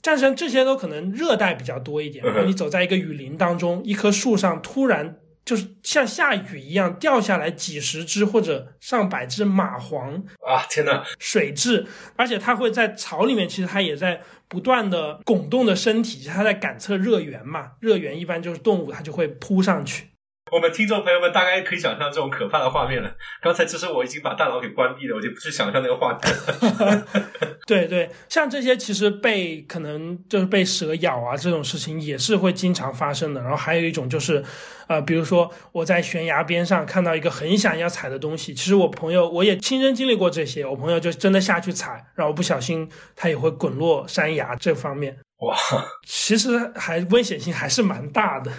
[0.02, 2.26] 战神这些都可能热带比较多一点。
[2.26, 5.16] 然后你走在一个雨林当中，一棵树上突然
[5.48, 10.68] 就是像下雨一样掉下来几十只或者上百只蚂蟥啊！
[10.70, 17.72] 天呐，水蛭，而且它会在草里面，其实它也在不断的拱动的身体，它在感测热源嘛。
[17.80, 20.10] 热源一般就是动物，它就会扑上去。
[20.52, 23.12] 我们听众朋友们大概可以想象这种可怕的画面了。
[23.42, 27.04] 刚才其实我已经把大脑给关闭了，我就不去想象那个画面。
[27.68, 33.42] 对对，像这些其实被可能就是被蛇咬啊这种事情也是会经常发生的。
[33.42, 34.42] 然后还有一种就是，
[34.88, 45.18] 呃，比如说我在悬崖边上看到一个很想要踩的东西，其实我朋友我也亲身经历过这些，我朋友就真的下去踩，然后不小心他也会滚落山崖这方面。
[45.40, 45.56] 哇，
[46.08, 48.52] 其实还危险性还是蛮大的。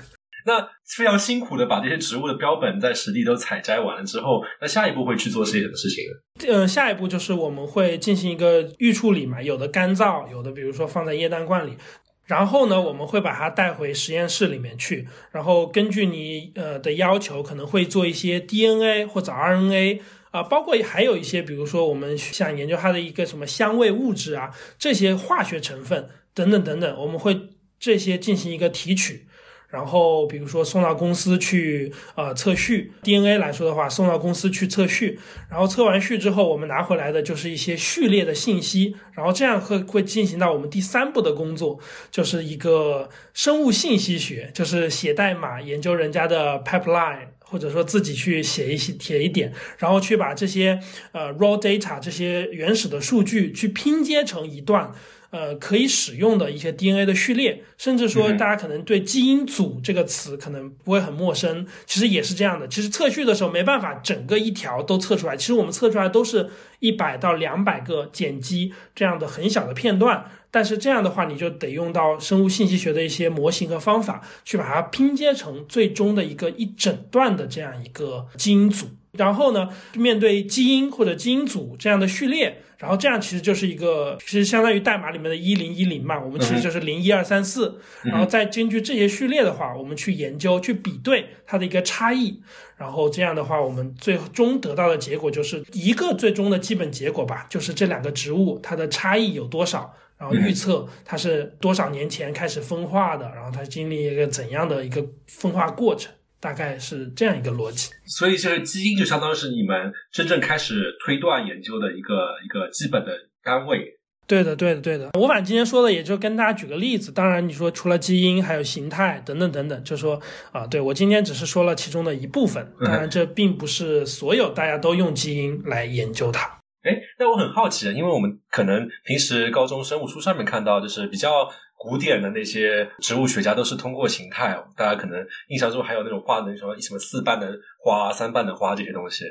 [0.49, 6.51] 那非常辛苦的把这些植物的标本在实地都采摘完了之后，那下一步会去做些什么事情呢？
[6.51, 11.77] 呃，下一步就是我们会进行一个预处理嘛，有的干燥，有的比如说放在液氮罐里，
[12.25, 27.39] 然后呢，我们会把它带回实验室里面去，然后根据你呃的要求，可能会做一些 DNA 或者 RNA 啊，包括还有一些，比如说我们想研究它的一个什么香味物质啊，这些化学成分等等等等，我们会
[27.79, 29.28] 这些进行一个提取。
[29.69, 35.21] 然后，比如说送到公司去，呃，测序 DNA 来说的话，送到公司去测序。
[35.51, 38.97] 然后测完序之后，我们拿回来的就是一些序列的信息。
[39.13, 41.79] 然后这样会会进行到我们第三步的工作，
[42.11, 50.81] 就是一个生物信息学，就是写代码研究人家的 pipeline，或者说自己去写一些写一点，然后去把这些
[51.13, 54.93] 呃 raw data 这些原始的数据去拼接成一段。
[55.31, 62.67] 呃，可以使用的一些 DNA 的序列，甚至说大家可能对基因组这个词可能不会很陌生，其实也是这样的。
[62.67, 66.49] 其实测序的时候没办法整个一条都测出来，其实我们测出来都是
[66.81, 78.87] 一百到两百个碱基这样的很小的片段，但是这样的话你就得用到生物信息学的一些模型和方法去把它拼接成最终的一个一整段的这样一个基因组。
[79.19, 82.63] 然后呢，面对基因或者基因组这样的序列。
[82.79, 92.41] 然后这样其实就是一个，其实相当于代码里面的一零一零嘛，我们其实就是零一二三四，然后再根据这些序列的话，我们去研究去比对它的一个差异，
[92.77, 106.13] 然后这样的话，我们最终得到的结果就是一个最终的基本结果吧，就是这两个植物它的差异有多少，然后预测它是多少年前开始分化的，然后它经历一个怎样的一个分化过程。
[106.41, 113.95] 大概是这样一个逻辑，所以这个基因就相当于是你们真正开始推断研究的一个一个基本的单位。
[114.27, 115.11] 对的，对的，对的。
[115.19, 117.11] 我反正今天说的，也就跟大家举个例子。
[117.11, 120.21] 当然，你说除了基因，还有形态等等等等，就说
[120.53, 122.71] 啊，对我今天只是说了其中的一部分。
[122.85, 126.47] 当然，这并不是所有大家都用基因来研究它。
[126.83, 131.51] 哎，那我很好奇，因为我们可能平时高中生物书上面看到，就是比较。
[131.79, 139.25] 古典的那些植物学家都是通过形态，大家可能印象中还有那种画的什么什么四瓣的花、三瓣的花这些东西。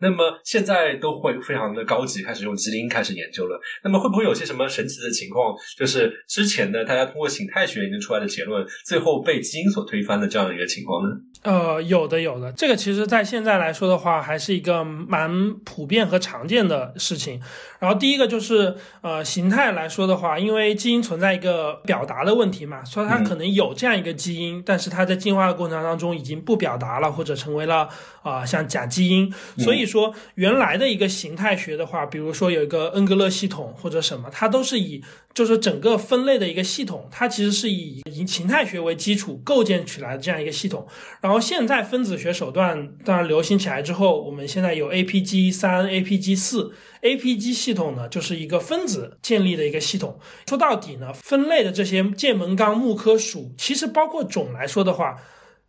[0.00, 3.60] 那么现在都会非常的高级，开始用基因开始研究了。
[3.84, 11.10] 那么会不会有些什么神奇的情况，就是之前呢大家通过形态学研究出来的结论，最后被基因所推翻的这样的一个情况呢？
[11.42, 12.52] 呃，有的，有的。
[12.52, 17.40] 这个其实在现在来说的话，还是一个蛮普遍和常见的事情。
[17.78, 27.88] 然后第一个就是呃，形态来说的话，因为基因存在一个表达的问题嘛，所以它可能有这样一个基因，但是它在进化的过程当中已经不表达了，或者成为了
[28.22, 29.89] 啊像假基因，所以。
[29.90, 35.02] 说原来的一个形态学的话，比如说有一个恩格勒系统或者什么，它都是以
[35.34, 40.86] 就是整个分类的一个系统，它其实是以以形态学为基础构建起来的这样一个系统。
[41.20, 46.72] 然后现在分子学手段当然流行起来之后，我们现在有 APG 三、APG 四
[47.02, 50.18] ，APG 系统呢就是一个分子建立的一个系统。
[50.48, 55.16] 说到底呢，分类的这些剑门纲目科属，其实包括种来说的话。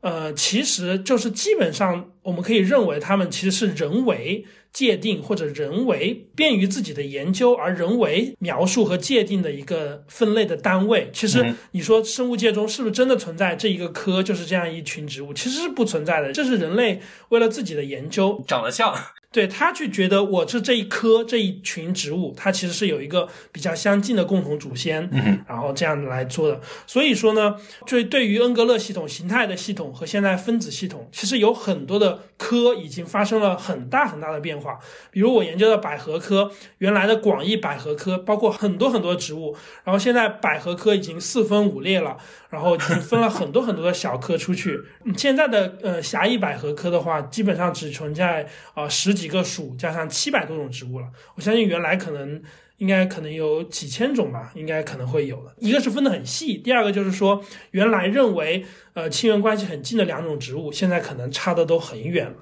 [0.01, 11.09] 呃，其实就是基本上，我们可以认为他们其实是人为界定或者人为便于自己的研究而人为描述和界定的一个分类的单位。
[11.13, 15.33] 其实你说生物界中是不是真的存在这一个科就是这样一群植物？
[15.33, 18.95] 其实是不存在的，这是人类为了自己的研究长得像。
[19.31, 25.09] 对他去觉得我是这一棵这一群植物，它其实是有一个比较相近的共同祖先，
[25.47, 26.59] 然后这样来做的。
[26.85, 34.77] 所以说呢，就对于恩格勒系统形态的系统和现在分子系统，其实有很多的科已经发生了很大很大的变化。
[35.11, 42.17] 比如我研究的百合科，原来的广义百合科包括很多很多植物，然后现在百合科已经四分五裂了。
[42.51, 44.79] 然后已经分了很多很多的小科出去。
[45.17, 51.07] 现在的呃狭义百合科的话，基本上只存在啊十几个属，加上七百多种植物了。
[51.35, 52.41] 我相信原来可能
[52.77, 55.55] 应该可能有几千种吧，应该可能会有的。
[55.59, 62.35] 一个是分得很细，第二个就是说原来认为呃亲缘关系很近的两种植物，现在可能差的都很远了。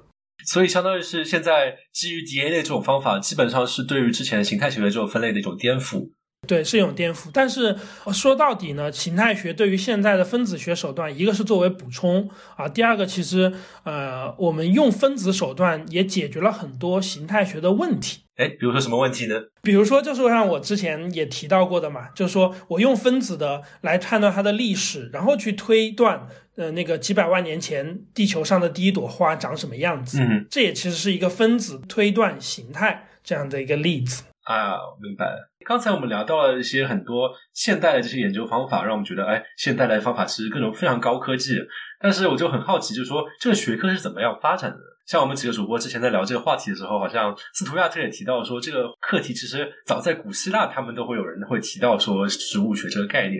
[0.46, 6.10] 所以相当于是现在基于 DNA 这种方法，基本上是对于之前形态学的这种分类的一种颠覆。
[6.50, 7.28] 对，是一种颠覆。
[7.32, 7.76] 但是
[8.12, 13.52] 说到底呢，形态学对于现在的分子学手段，一个是作为补充啊，第二个其实
[13.84, 18.22] 呃，我们用分子手段也解决了很多形态学的问题。
[18.34, 19.36] 哎，比如说什么问题呢？
[19.62, 26.26] 比如说，就是像我之前也提到过的嘛，就是说我用分子的来判断它的历史，然后去推断，
[26.56, 30.20] 呃，那个几百万年前地球上的第一朵花长什么样子。
[30.20, 34.24] 嗯，这也其实是一个分子推断形态这样的一个例子。
[34.50, 35.48] 啊，明白了。
[35.64, 41.56] 刚才我们聊到了一些很多现代的这些研究方法，让我们觉得，哎，现代的方法其实各种非常高科技。
[42.00, 44.78] 但是我就很好奇，就是说这个学科是怎么样发展的？
[45.06, 53.38] 像我们几个主播之前在聊这个话题的时候，好像斯图亚特也提到说，这个课题其实早在古希腊，他们都会有人会提到说植物学这个概念。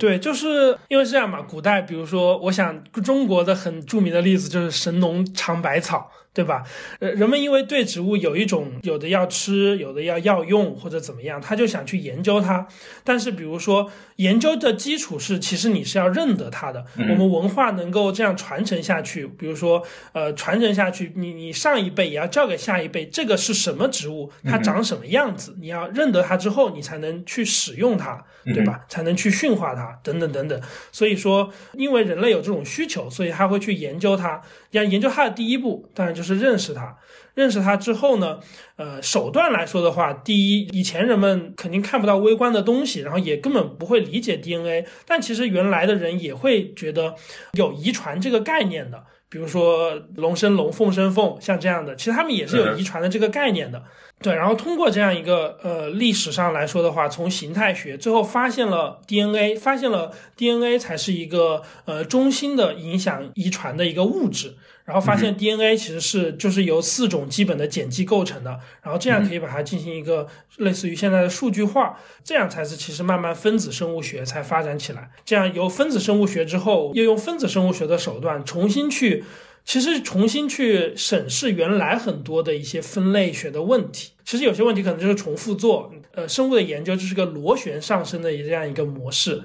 [0.00, 1.42] 对，就是因为这样嘛。
[1.42, 6.10] 古代，比如说，我想中国的很著名的例子就是神农尝百草。
[6.36, 6.62] 对吧？
[7.00, 12.68] 呃，人们因为对植物有一种有的要吃，有的要药用或者怎么样，他就想去研究它。
[13.02, 16.84] 但是，比如说研究的基础是，其实你是要认得它的。
[16.98, 19.82] 我们文化能够这样传承下去，比如说，
[20.12, 28.84] 呃，传承下去，你你上一辈也要教给下一辈，这个是什么植物，它长什么样子，你要认得它之后，你才能去使用它，对吧？
[28.90, 30.60] 才能去驯化它，等等等等。
[30.92, 34.42] 所以说，因为人类有这种需求，所以他会去研究它。
[34.72, 36.25] 要研究它的第一步，当然就是。
[36.26, 36.98] 是认识它，
[37.34, 38.40] 认识它之后呢，
[38.76, 47.14] 呃，手段来说的话，第一，以前人们肯定看不到微观的东西，然后也根本不会理解 DNA，但其实原来的人也会觉得
[47.52, 53.82] 有遗传这个概念的，比如说龙生龙，凤生凤，像这样的，其实他们也是有遗传的这个概念的。
[54.22, 64.56] 对，然后通过这样一个呃历史上来说的话，从形态学最后发现了 DNA，发现了 DNA 才是一个呃中心的影响遗传的一个物质。
[64.86, 75.10] 然后发现 DNA 其实是就是由四种基本的碱基构成的，然后这样可以把它进行一个类似于现在的数据化，这样才是其实慢慢分子生物学才发展起来。
[75.24, 79.24] 这样由分子生物学之后，又用分子生物学的手段重新去，
[79.66, 84.12] 其实重新去审视原来很多的一些分类学的问题。
[84.24, 89.42] 其实有些问题可能就是重复做，呃，生物的研究就是个螺旋上升的这样一个模式。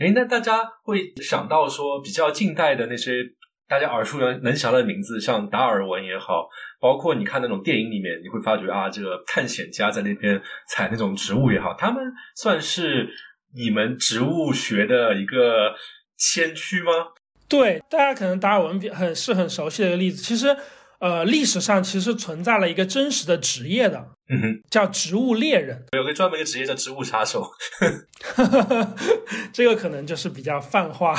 [0.00, 3.12] 诶，那大家会想到说比较近代的那些。
[3.66, 6.46] 大家耳熟能详的名字，像达尔文也好，
[6.78, 12.04] 包括你看那种电影里面，你会发觉啊，这个探险家在那边采那种植物也好，他们
[12.36, 13.08] 算是
[13.56, 15.74] 你们植物学的一个
[16.18, 16.92] 先驱吗？
[17.48, 20.56] 对，大家可能达尔文比很是很熟悉的一个例子，其实。
[21.00, 27.46] 呃，历史上其实存在了一个真实的职业的，嗯哼，叫植物猎人，有个专门一个职业叫植物杀手，
[29.52, 31.14] 这个可能就是比较泛化。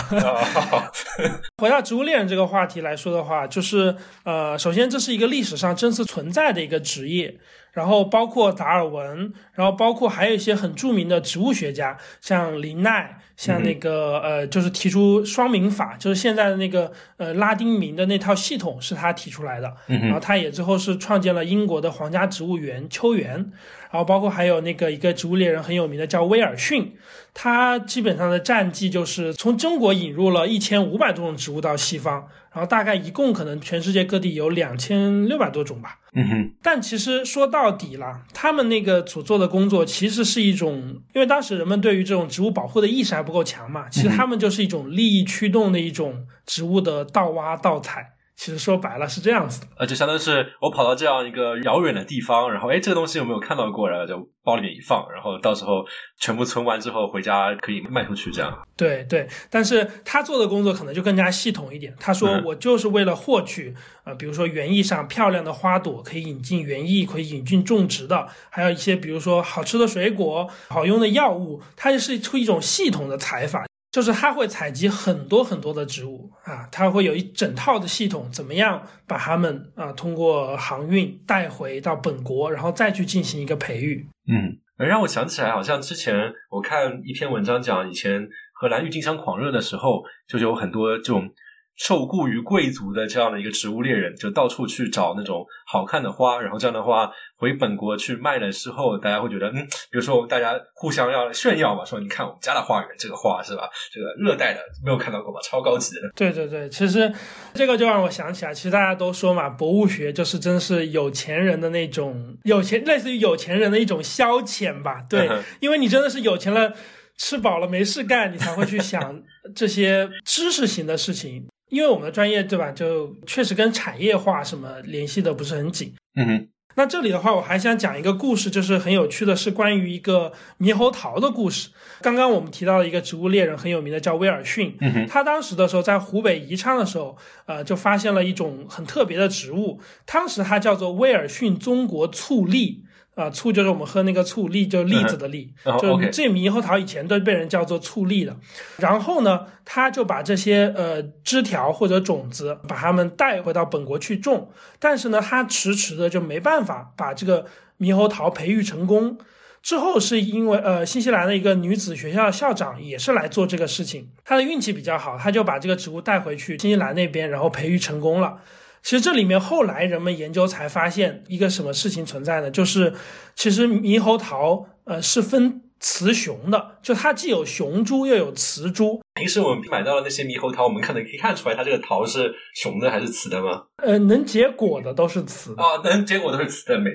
[1.62, 7.38] 回到植物猎人这个话题来说的话，就是呃，首先这是一个历史上真实存在的一个职业。
[7.76, 19.74] 然后包括达尔文，然后包括还有一些很著名的植物学家，像林奈，像那个呃，就是提出双名法，就是现在的那个呃拉丁名的那套系统是他提出来的。
[19.88, 23.52] 然后他也最后是创建了英国的皇家植物园秋园。
[23.92, 26.96] 然后包括还有那个一个植物猎人很有名的叫威尔逊，
[27.34, 32.28] 他基本上的战绩就是从中国引入了一千五百多种植物到西方。
[32.56, 36.00] 然后大概一共可能全世界各地有两千六百多种吧。
[36.14, 36.52] 嗯哼。
[36.64, 48.14] 但其实说到底了，他们那个所做的工作其实是一种，因为当时人们对于这种植物保护的意识还不够强嘛，其实他们就是一种利益驱动的一种植物的盗挖盗采。
[48.36, 53.90] 其实说白了是这样子的，呃，就相当于是我跑到这样一个遥远的地方，然后哎，这个东西有没有看到过？
[53.90, 55.86] 然后就包里面一放，然后到时候
[56.20, 58.54] 全部存完之后回家可以卖出去，这样。
[58.76, 61.96] 对对，但是他做的工作可能就更加系统一点。
[62.00, 63.74] 他说我就是为了获取，
[64.04, 73.66] 呃，比如说园艺上漂亮的花朵可以引进园艺，可以引进种植的，还有一些比如说好吃的水果、好用的药物，它就是出一种系统的采法。
[73.96, 84.06] 就是它会采集很多很多的植物啊，它会有一整套的系统，怎么样把它们啊通过航运带回到本国，然后再去进行一个培育。
[84.28, 91.30] 嗯，让我想起来，好像之前我看一篇文章讲，以前荷兰郁金香狂热的时候，就有很多这种。
[91.78, 99.56] 受雇于贵族的这样的一个植物猎人，就到处去找那种好看的花，然后这样的话回本国去卖了之后，大家会觉得，嗯，
[99.92, 103.70] 比如说我们大家互相要炫耀嘛，说你看我们家的花园，这个花是吧？
[103.92, 105.40] 这个热带的没有看到过吧？
[105.44, 106.02] 超高级的。
[106.16, 107.12] 对 对对，其实
[107.54, 115.04] 这个就让我想起来，其实大家都说嘛，博物学就是真是有钱人的那种有钱，类似于有钱人的一种消遣吧？
[115.10, 116.72] 对，因为你真的是有钱了，
[117.18, 119.22] 吃饱了没事干，你才会去想
[119.54, 121.46] 这些知识型的事情。
[121.70, 125.94] 因为我们的专业对吧，就确实跟产业化什么联系的不是很紧。
[126.16, 131.70] 嗯哼，那这里的话，我还想讲一个故事，就是很有趣的，是关于一个猕猴桃的故事。
[132.02, 134.78] 刚刚我们提到的一个植物猎人很有名的，叫威尔逊。
[134.80, 142.85] 嗯他当时的时候在湖北宜昌的时候，呃，就发现了一种很特别的植物，当时它叫做威尔逊中国醋栗。
[143.16, 148.36] 啊，醋就是我们喝那个醋，栗就是栗子的栗，哦就这猕猴桃以前都被人叫做醋栗的。
[148.78, 157.46] 然后呢，他就把这些呃枝条或者种子，把它们带回到本国去种，但是呢，他迟迟的就没办法把这个
[157.80, 159.18] 猕猴桃培育成功。
[159.64, 168.38] 之后是因为呃，新西兰的一个女子学校校长也是来做这个事情，她的运气比较好，她就把这个植物带回去新西兰那边，然后培育成功了。
[168.86, 172.52] 其实这里面后来人们研究才发现一个什么事情存在呢？
[172.52, 172.94] 就是
[173.34, 179.02] 其实猕猴桃呃是分雌雄的，就它既有雄株又有雌株。
[179.16, 183.64] 平时我们买到的那些猕猴桃，我们可能可以看出来它这个桃是雄的还是雌的吗？
[183.78, 186.92] 呃，能结果的都是雌的，啊，能结果都是雌的美。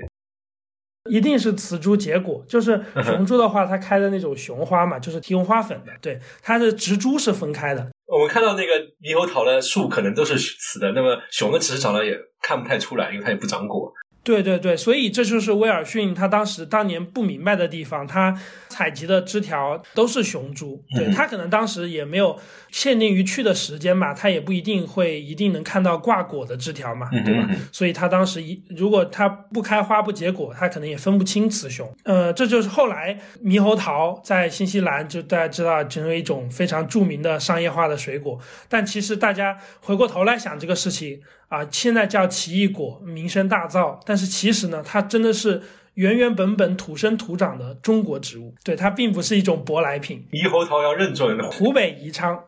[1.09, 2.45] 一定是雌株结果。
[2.49, 5.93] 就是 雄株的话，它开的那种雄花嘛，就是提供花粉的。
[6.03, 7.89] 对，它的植株是分开的。
[8.07, 13.93] 我们看到那个猕猴桃的树可能都是雌的，那么雄的其实长得也看不太出来，因为它也不长果。
[14.23, 22.39] 对对对，所以这就是威尔逊他当时当年不明白的地方，他采集的枝条都是雄株，对嗯他可能当时也没有
[22.71, 27.47] 限定于去的时间吧，他也不一定会一定能看到挂果的枝条嘛，对吧？
[27.49, 31.91] 嗯所以他当时一如果它不开花不结果，他可能也分不清雌雄。
[32.05, 41.21] 呃，这就是后来猕猴桃在新西兰就大家知道成为一种非常著名的商业化的水果，但其实大家回过头来想这个事情
[41.51, 45.61] 啊，现在叫奇异果，名声大噪，但是其实呢，它真的是
[45.95, 50.25] 原原本本土生土长的中国植物，对它并不是一种舶来品。
[50.31, 51.51] 猕猴桃要认准了。
[51.51, 52.45] 湖北宜昌，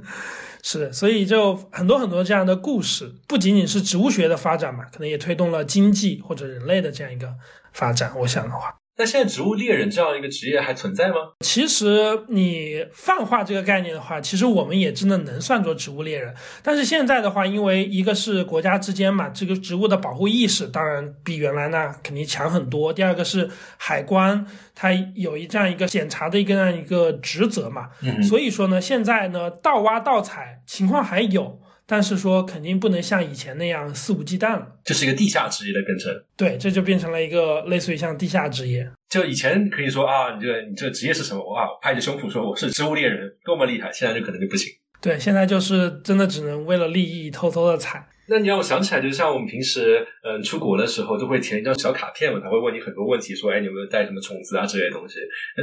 [0.62, 7.34] 是，所以就很多很多这样的故事，不仅仅是植物学的发展嘛，可能也推动了经济或者人类的这样一个
[7.72, 8.12] 发展。
[8.18, 8.81] 我想的话。
[8.98, 11.14] 那现在植物猎人这样一个职业还存在吗？
[11.40, 16.34] 其实你泛化这个概念的话，其实我们也真的能算作植物猎人。
[16.62, 22.92] 但是现在的话，因为一个是国家之间嘛，这个植物的保护意识当然比原来那肯定强很多。
[22.92, 34.66] 第二个是海关，它有一这样一个检查的一个这样一个职责嘛，嗯所以说呢，现在呢盗挖盗采情况还有，但是说肯定不能像以前那样肆无忌惮了。
[34.84, 36.10] 这是一个地下职业的变成。
[36.36, 38.90] 对，这就变成了一个类似于像地下职业。
[39.08, 41.44] 就以前可以说啊，你这个你这个职业是什么？
[41.52, 43.90] 哇，拍着胸脯说我是植物猎人，多么厉害！
[43.92, 44.72] 现在就可能就不行。
[45.00, 48.08] 对，现在就是真的只能为了利益偷偷的采。
[48.26, 55.16] 那你让我想起来，就像我们平时嗯出国的时候，都会填一张小卡片嘛，他会问你很多问题，说哎你有没有带什么虫子啊之类的东西。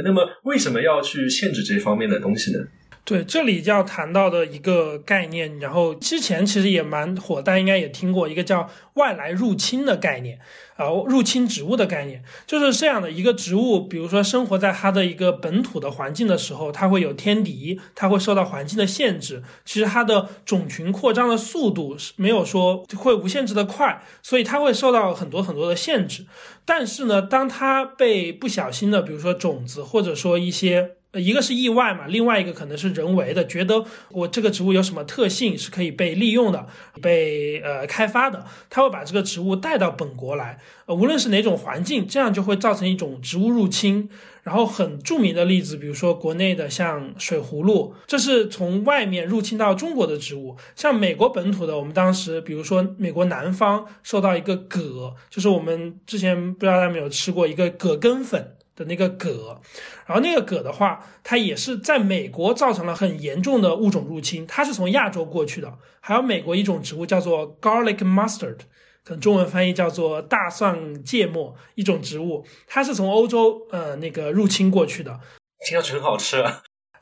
[0.04, 2.58] 那么为什么要去限制这方面的东西呢？
[3.02, 10.38] 对，这里就要谈到的一个概念，然后之前其实也蛮火，大家应该也听过一个叫外来入侵的概念，
[10.76, 26.26] 啊、入侵植物的概念，就是这样的一个植物，比如说生活在它的一个本土的环境的时候，它会有天敌，它会受到环境的限制，其实它的种群扩张的速度是没有说会无限制的快，所以它会受到很多很多的限制。
[26.64, 36.66] 但是呢，当它被不小心的，比如说种子，或者说一些，一个是意外嘛，另外一个可能是人为的，觉得我这个植物有什么特性是可以被利用的、
[37.02, 44.08] 被呃开发的，他会把这个植物带到本国来，呃，无论是哪种环境，这样就会造成一种植物入侵。
[44.42, 50.56] 然后很著名的例子，比如说国内的像水葫芦，这是从外面入侵到中国的植物。
[50.74, 58.56] 像美国本土的，我们当时比如说美国南方受到一个葛，就是我们之前不知道大家有没有吃过一个葛根粉。
[58.76, 59.60] 的那个葛，
[60.06, 65.72] 然后那个葛的话，它也是在美国造成了很严重的物种入侵，它是从亚洲过去的。
[66.00, 68.56] 还有美国一种植物叫做 garlic mustard，
[69.04, 75.20] 可能中文翻译叫做大蒜芥末，一种植物，它是从欧洲呃那个入侵过去的。
[75.66, 76.42] 听上去很好吃。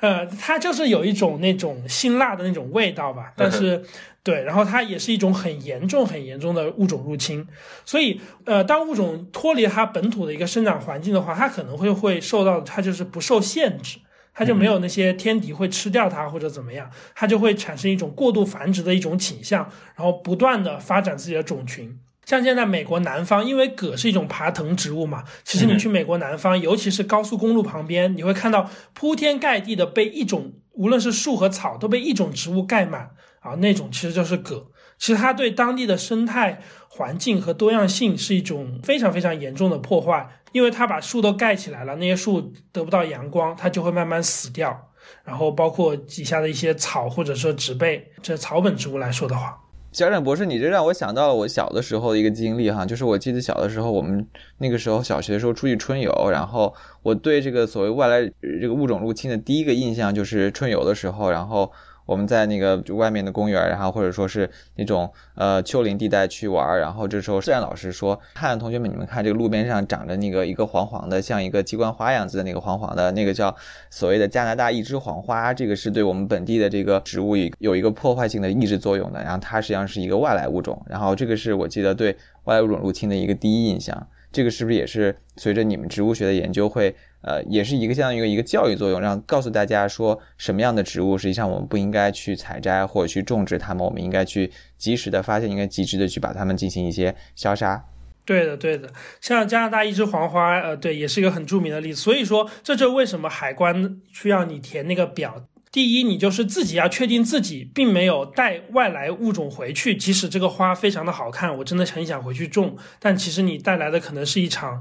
[0.00, 3.82] 呃，它就是有一种那种辛辣的那种味道吧，但是
[4.22, 7.46] 对，然后它也是一种很严重、很严重的物种入侵，
[7.84, 13.98] 所以呃，当物种脱离它本土的一个生长环境的话，它可能会会受到它就是不受限制，
[14.32, 21.98] 它就没有那些天敌会吃掉它或者怎么样，它就会产生一种过度繁殖的一种倾向，然后不断的发展自己的种群。
[22.28, 34.66] 像现在美国南方，因为葛是一种爬藤植物嘛，其实你去美国南方，尤其是高速公路旁边，你会看到铺天盖地的被一种，无论是树和草都被一种植物盖满啊，那种其实就是葛。
[34.98, 36.60] 其实它对当地的生态
[36.90, 44.78] 环境和多样性是一种非常非常严重的破坏，因为它把树都盖起来了，那些树得不到阳光，它就会慢慢死掉。
[45.24, 49.58] 然后包括底下的一些草或者说植被，这草本植物来说的话。
[49.92, 54.26] 小冉博士，你这让我想到了我小的时候的一个经历哈，就是我记得小的时候，我们
[54.58, 58.30] 那个时候小学的时候出去春游，然后我对这个所谓外来
[58.60, 61.72] 这个物种入侵的第一个印象就是春游的时候，然后。
[62.08, 73.54] 我们在那个就外面的公园，然后或者说是那种呃丘陵地带去玩，然后这时候自然老师说：“看同学们，你们看这个路边上长着那个一个黄黄的，像一个鸡冠花样子的那个黄黄的，那个叫
[73.90, 79.22] 所谓的加拿大一枝黄花，这个是对我们本地的这个植物有一个破坏性的抑制作用的。
[79.22, 84.08] 然后它实际上是一个外来物种，然后这个是我记得对外来物种入侵的一个第一印象。
[84.30, 97.84] 这个是不是也是随着你们植物学的研究会？”呃，也是一个相当于一个教育作用，让告诉大家说什么样的植物实际上我们不应该去采摘或者去种植它们，我们应该去及时的发现，应该及时的去把它们进行一些消杀。
[98.24, 98.88] 对的，对的，
[99.20, 102.00] 像加拿大一枝黄花，呃，对，也是一个很著名的例子。
[102.00, 105.44] 所以说，这就为什么海关需要你填那个表。
[105.70, 114.80] 第一，你就是自己要确定自己并没有带外来物种回去，即使这个花非常的好看，我真的很想回去种，但其实你带来的可能是一场。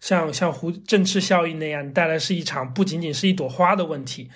[0.00, 4.30] 像像胡振翅效应那样，带来是一场不仅仅是一朵花的问题。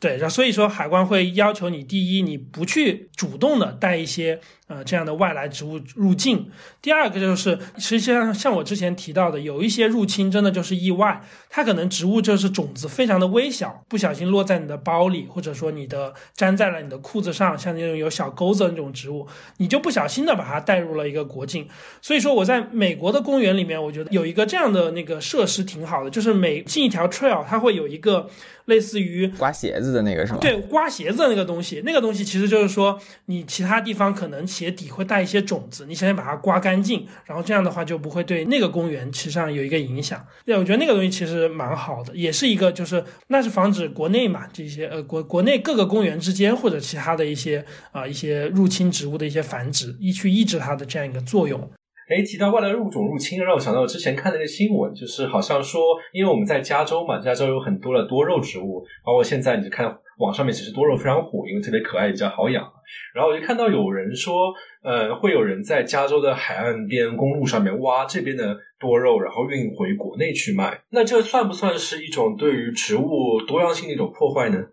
[0.00, 6.48] 对，然后所以说海关会要求你，第一，你不去主动的带一些呃这样的外来植物入境；
[6.80, 19.26] 第二个就是，实际上像我之前提到的，有一些入侵真的就是意外，它可能植物就是种子非常的微小，不小心落在你的包里，或者说你的粘在了你的裤子上，像那种有小钩子的那种植物，
[19.58, 21.68] 你就不小心的把它带入了一个国境。
[22.00, 28.28] 所以说我在美国的公园里面，我觉得有一个这样的那个设施挺好的，就是每进一条 trail，它会有一个。
[28.64, 30.38] 类似于刮鞋子的那个是吗？
[30.40, 40.24] 对，刮鞋子的那个东西，那个东西其实就是说，你其他地方可能鞋鞋底会带一些种子，你先把它刮干净，然后这样的话就不会对那个公园其实上有一个影响。
[40.46, 47.62] 对，我觉得那个东西其实蛮好的，也是一个就是那是防止国内嘛这些呃国国内各个公园之间或者其他的一些
[47.92, 51.60] 啊一些入侵植物的一些繁殖，一去抑制它的这样一个作用。
[52.06, 55.80] 哎，提到外来物种入侵，让我想到我之前看那个新闻，就是好像说，
[56.12, 59.86] 因为我们在加州嘛，加州有很多的多肉植物，包括现在你看
[60.18, 62.62] 网上面其实多肉非常火，因为特别可爱，比较好养。
[63.14, 70.82] 然后我就看到有人说，呃，会有人在加州的海岸边公路上面挖这边的多肉，然后运回国内去卖。
[70.90, 74.64] 那这算不算是一种对于植物多样性的一种破坏呢？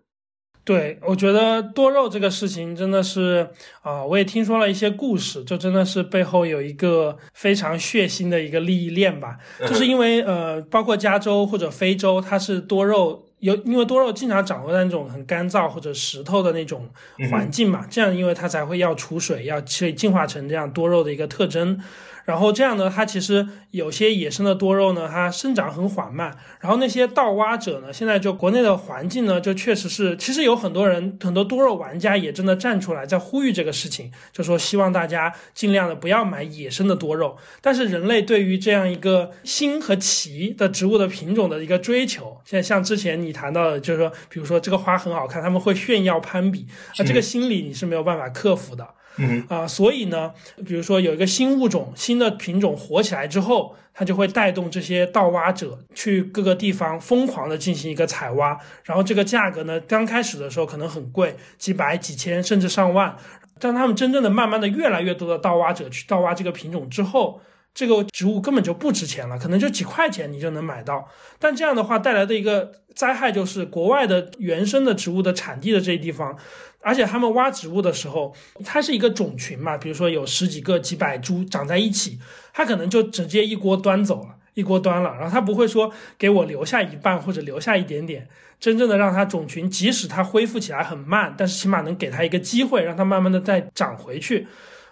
[0.64, 3.48] 对，我觉得多肉这个事情真的是
[3.82, 9.38] 啊，我也听说了一些故事，就真的是背后有一个非常血腥的一个利益链吧。
[9.66, 16.88] 就是因为呃，包括加州或者非洲，它是多肉有，因为多肉经常掌握在那种很干燥或者石头的那种
[17.28, 21.80] 环境嘛，这样因为它才会要储水，要去进化成这样多肉的一个特征。
[22.24, 26.36] 然后这样呢，它其实有些野生的多肉呢，它生长很缓慢。
[26.60, 37.36] 然后那些盗挖者呢，现在就国内的环境呢，就确实是，其实有很多人，很多多肉玩家也真的站出来在呼吁这个事情，就说希望大家尽量的不要买野生的多肉。
[37.60, 46.66] 但是人类对于这样一个新和奇的植物的品种的一个追求，现在像之前你谈到的，就是说，比如说这个花很好看，他们会炫耀攀比，
[46.98, 48.86] 那这个心理你是没有办法克服的。
[49.18, 50.32] 嗯啊，所以呢，
[50.66, 63.14] 比如说有一个新物种、新的品种火起来之后，它就会带动这些盗挖者去各个地方疯狂的进行一个采挖，然后这个价格呢，刚开始的时候可能很贵，几百、几千甚至上万，
[63.58, 67.42] 但他们真正的慢慢的越来越多的盗挖者去盗挖这个品种之后，
[67.74, 71.06] 这个植物根本就不值钱了，可能就几块钱你就能买到，
[71.38, 76.34] 但这样的话带来的一个灾害就是国外的原生的植物的产地的这些地方。
[76.82, 82.18] 而且他们挖植物的时候，它是一个种群嘛，比如说有十几个、几百株长在一起，
[82.52, 85.14] 它可能就直接一锅端走了，一锅端了。
[85.14, 88.28] 然后它不会说给我留下一半或者留下一点点，
[88.58, 94.48] 真正的让它种群，即使它恢复起来很慢，但是起码能给它一个机会，让它慢慢的再长回去。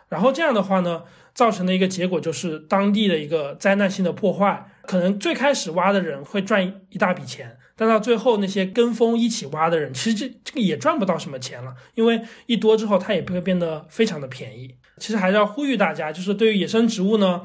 [0.09, 1.03] 然后这样的话呢，
[1.35, 7.57] 造成的一个结果就是当地的一个灾难性的破坏，可能最开始挖的人会赚一大笔钱。
[7.81, 14.75] 但到最后，那些跟风一起挖的人，其实这这个也赚不到什么钱了，因为一多之后，它也不会变得非常的便宜。
[14.99, 17.41] 其实还是要呼吁大家，就是对于野生植物呢。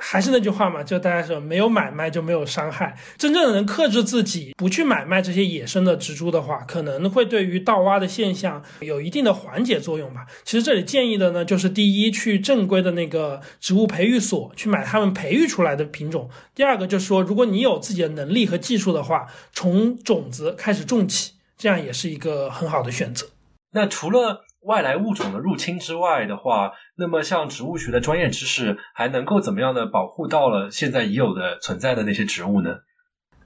[0.00, 2.96] 还是那句话嘛，就大家说，没有买卖就没有伤害。
[3.16, 10.26] 真正的能克制自己，不去买卖这些野生的植株的话，可能会对于盗挖的现象有一定的缓解作用吧。
[10.44, 23.26] 其实这里建议的呢，就是第一，去正规的那个植物培育所去买他们培育出来的品种；第二个就是说，如果你有自己的能力和技术的话，从种子开始种起，这样也是一个很好的选择。
[23.72, 24.44] 那除了。
[24.68, 32.76] 外来物种的入侵之外的话，那么像植物学的专业知识还能够怎么样的保护到了现在已有的存在的那些植物呢？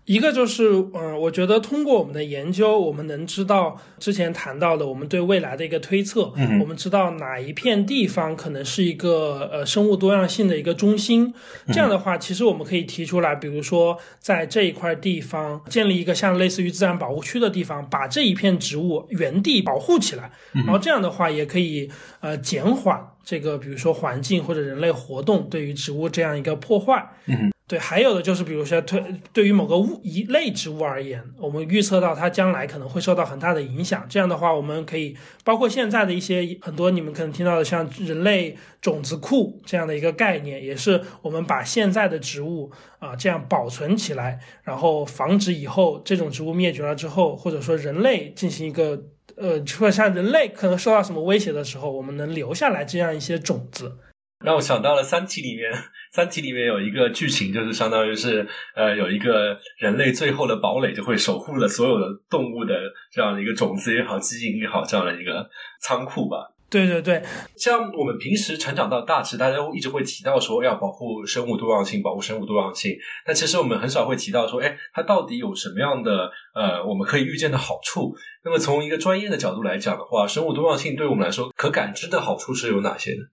[0.05, 6.33] 一个就是，嗯，我觉得通过我们的研究，我们能知道之前谈到的我们对未来的一个推测。
[6.35, 11.33] 嗯，我们知道哪一片地方可能是一个呃生物多样性的一个中心。
[11.69, 20.33] 这样的话，其实我们可以提出来，比如说在这一块地方建立一个像类似于自然保护区的地方，把这一片植物原地保护起来。
[20.53, 21.89] 然后这样的话，也可以
[22.21, 27.09] 呃减缓这个比如说环境或者人类活动对于植物这样一个破坏。
[27.27, 27.53] 嗯。
[27.69, 29.03] 对，还有的就是，比如说，对
[29.33, 34.05] 对于某个物一类植物而言，我们预测到它将来可能会受到很大的影响。
[34.11, 49.03] 这样的话，我们可以包括现在的一些很多你们可能听到的，像人类种子库这样的一个概念，也是我们把现在的植物啊这样保存起来，然后防止以后这种植物灭绝了之后，或者说人类进行一个
[49.37, 53.97] 呃，或者像人类可能受到什么威胁的时候，我们能留下来这样一些种子。
[54.45, 55.73] 让我想到了《三体》里面，
[56.13, 58.47] 《三体》里面有一个剧情，就是相当于是，
[58.77, 62.75] 呃，有一个人类最后的堡垒，就会守护了所有的动物的
[63.11, 65.49] 这样的一个种子也好，基因也好，这样的一个
[65.81, 66.53] 仓库吧。
[66.69, 67.23] 对对对，
[67.57, 72.97] 像我们平时成长到大，其实大家一直会提到说要保护生物多样性，保护生物多样性。
[73.27, 78.15] 但其实我们很少会提到说，哎，它到底有什么样的呃，我们可以预见的好处？
[78.45, 83.25] 那么从一个专业的角度来讲的话，生物多样性对我们来说可感知的好处是有哪些呢？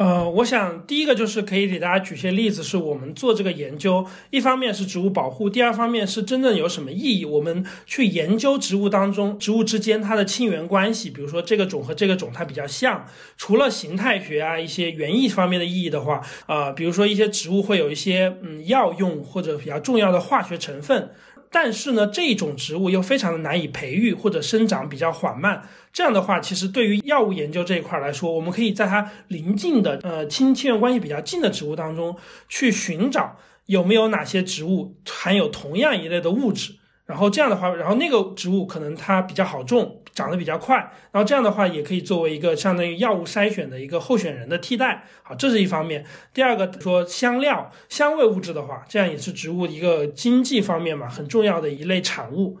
[0.00, 7.26] 呃，我想第一个就是可以给大家举些例子，是我们做这个研究，一方面是植物保护，第二方面是真正有什么意义。
[7.26, 21.10] 我们去研究植物当中植物之间它的亲缘关系，比如说这个种和这个种它比较像，除了形态学啊一些园艺方面的意义的话，啊，比如说一些植物会有一些嗯药用或者比较重要的化学成分。
[21.50, 25.68] 但是呢，这种植物又非常的难以培育或者生长比较缓慢。
[25.92, 32.16] 这样的话，其实对于药物研究这一块来说，我们可以在它邻近的呃亲亲缘关系比较近的植物当中
[32.48, 33.36] 去寻找
[33.66, 36.76] 有没有哪些植物含有同样一类的物质。
[37.10, 40.76] 然后这样的话，然后那个植物可能它比较好种，长得比较快，
[41.10, 45.02] 然后这样的话也可以作为一个相当于药物筛选的一个候选人的替代。
[45.24, 46.06] 好，这是一方面。
[46.32, 52.60] 第二个说香料、香味物质的话，这样也是植物一个经济方面嘛很重要的一类产物。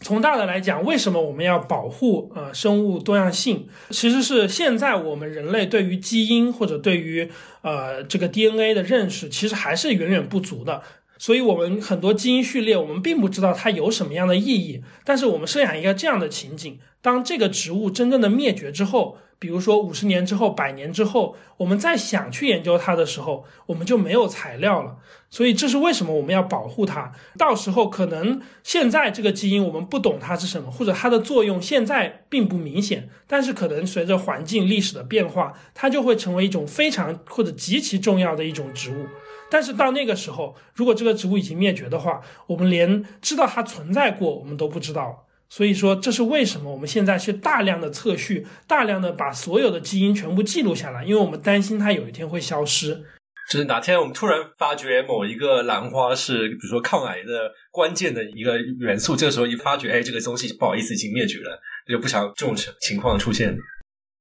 [0.00, 3.66] 从大的来讲，为什么我们要保护呃生物多样性？
[3.88, 7.30] 其实是现在我们人类对于基因或者对于
[7.62, 10.82] 呃这个 DNA 的认识，其实还是远远不足的。
[11.18, 14.82] 所以，我们很多基因序列，我们并不知道它有什么样的意义。
[15.04, 24.96] 但是，我们设想一个这样的情景：当这个植物真正的灭绝之后，比如说五十年之后、百年之后，我们再想去研究它的时候，我们就没有材料了。
[25.28, 27.12] 所以，这是为什么我们要保护它。
[27.36, 33.10] 到时候，可能现在这个基因我们不懂它是什么，或者它的作用现在并不明显。
[33.26, 39.06] 但是，可能随着环境、历史的变化，它就会成为一种非常或者极其重要的一种植物。
[39.50, 45.16] 但是到那个时候，如果这个植物已经灭绝的话，我们连知道它存在过我们都不知道了。
[45.48, 53.04] 所以说，这是为什么我们现在去大量的测序，大量的把所有的基因全部记录下来，因为我们担心它有一天会消失。
[53.48, 61.56] 就是哪天我们突然发觉某一个兰花是，比如说抗癌的关键的一个元素，这个时候一发觉，哎，这个东西不好意思已经灭绝了，
[61.88, 63.56] 就不想这种情况出现。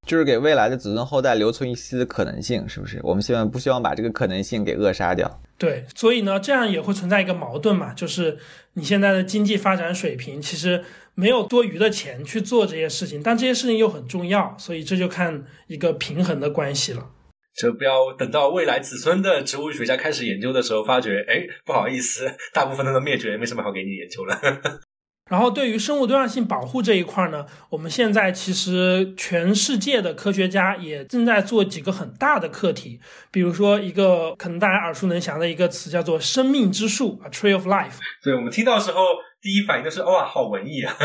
[0.06, 3.00] 就是给未来的子孙后代留存一丝的可能性，是不是？
[3.04, 5.42] 我们希望不希望把这个可能性给扼杀掉？
[5.58, 8.38] 对，所以呢，这样也会存在一个矛盾嘛，就是
[8.74, 10.84] 你现在的经济发展水平其实
[11.16, 17.10] 没有多余的钱去做这些事情，但这些事情又很重要，所以这就看一个平衡的关系了。
[17.56, 24.38] 就不要等到未来子孙的植物学家开始研究的时候，发觉，哎，不好意思，大部分都能灭绝，没什么好给你研究了。
[25.28, 33.00] 然后，对于生物多样性保护这一块呢，我们现在其实全世界的科学家也正在做几个很大的课题，
[33.32, 37.98] 比如说一个可能大家耳熟能详的一个词叫做“生命之树 ”（A Tree of Life）。
[38.24, 39.02] 对我们听到时候，
[39.42, 40.96] 第一反应就是哇，好文艺啊！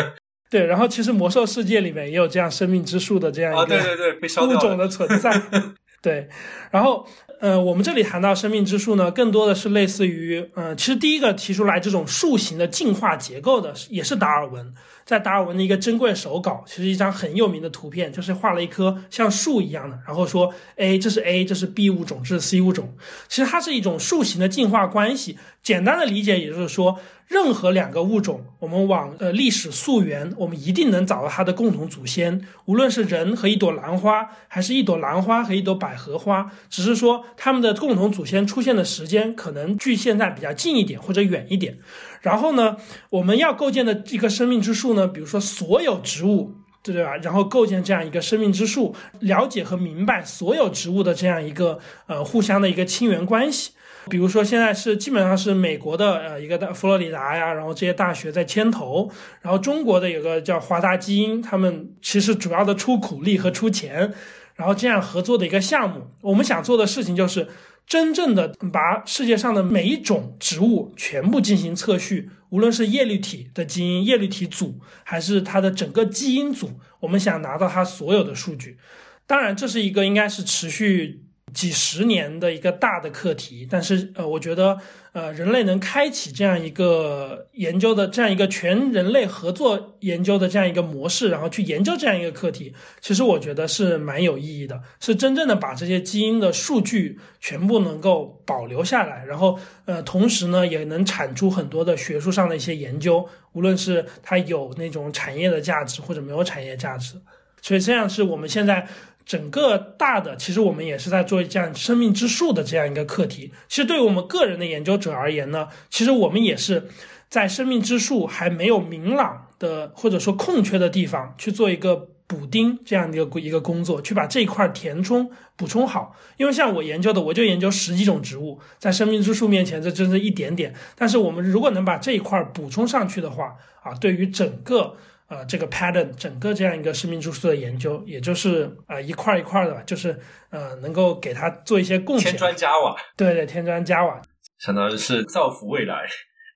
[0.50, 5.30] 对，然后其实魔兽世界里面也有这样“生命之树”的这样一个物种的存在。
[5.30, 5.60] 对，
[6.03, 6.28] 对
[6.70, 7.07] 然后。
[7.40, 14.74] 呃，我们这里谈到生命之树呢，更多的是类似于，呃，其实第一个提出来这种树形的进化结构的，也是达尔文。
[15.11, 22.94] 在达尔文的一个珍贵手稿，其实一张很有名的图片，就是画了一棵像树一样的，然后说，A 这是 A，这是 B 物种，这是 C 物种。
[23.26, 25.36] 其实它是一种树形的进化关系。
[25.64, 32.40] 简单的理解，也就是说，任何两个物种，我们往呃历史溯源，我们一定能找到它的共同祖先。
[32.64, 41.76] 无论是人和一朵兰花，还是一朵兰花和一朵百合花，只是说它们的共同祖先出现的时间可能距现在比较近一点或者远一点。
[42.20, 42.76] 然后呢，
[43.10, 47.16] 我们要构建的一个生命之树呢，比如说所有植物，对对吧？
[47.16, 53.72] 然后构建这样一个生命之树，了解和明白所有植物的这样一个呃互相的一个亲缘关系。
[54.08, 59.10] 比如说现在是基本上是美国的呃一个大佛罗里达呀，然后这些大学在牵头，
[59.42, 64.12] 然后中国的有个叫华大基因，他们其实主要的出苦力和出钱，
[64.56, 66.06] 然后这样合作的一个项目。
[66.22, 67.46] 我们想做的事情就是
[67.86, 76.70] 真正的把世界上的每一种植物全部进行测序，无论是叶绿体的基因、叶绿体组，还是它的整个基因组，
[77.00, 78.78] 我们想拿到它所有的数据。
[79.26, 81.22] 当然，这是一个应该是持续
[81.53, 84.78] 几十年的一个大的课题，但是呃，我觉得
[85.12, 107.14] 呃，人类能开启这样一个研究的这样一个全人类合作研究的这样一个模式，然后去研究这样一个课题，其实我觉得是蛮有意义的，是真正的把这些基因的数据全部能够保留下来，然后呃，同时呢，也能产出很多的学术上的一些研究，无论是它有那种产业的价值或者没有产业价值，
[107.61, 108.86] 所以这样是我们现在。
[109.30, 113.52] 整个大的，其实我们也是在做这样生命之树的这样一个课题。
[113.68, 116.88] 其实对于我们个人的研究者而言呢，其实我们也是
[117.28, 126.16] 在生命之树还没有明朗的或者说空缺的地方去做一个补丁这样的一个一个工作，去把这一块填充补充好。
[126.36, 130.74] 因为像我研究的，我就研究十几种植物，在生命之树面前，这真是一点点。
[130.96, 133.54] 但是我们如果能把这一块补充上去的话，
[133.84, 134.96] 啊，对于整个。
[135.30, 140.18] 呃，这个 pattern 整个这样一个生命之树的研究，也就是呃一块一块的吧，就是
[140.50, 142.32] 呃能够给他做一些贡献。
[142.32, 144.20] 添砖加瓦，对对，添砖加瓦，
[144.58, 146.04] 相当于是造福未来，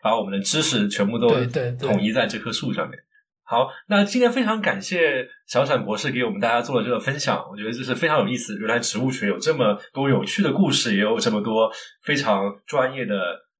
[0.02, 1.28] 把我们的知识全部都
[1.76, 2.98] 统一在这棵树上面。
[3.46, 8.56] 好，那今天非常感谢小闪博士给我们大家做的这个分享，我觉得这是非常有意思。
[8.58, 11.70] 原来植物学有这么多有趣的故事，也有这么多
[12.02, 13.14] 非常专业的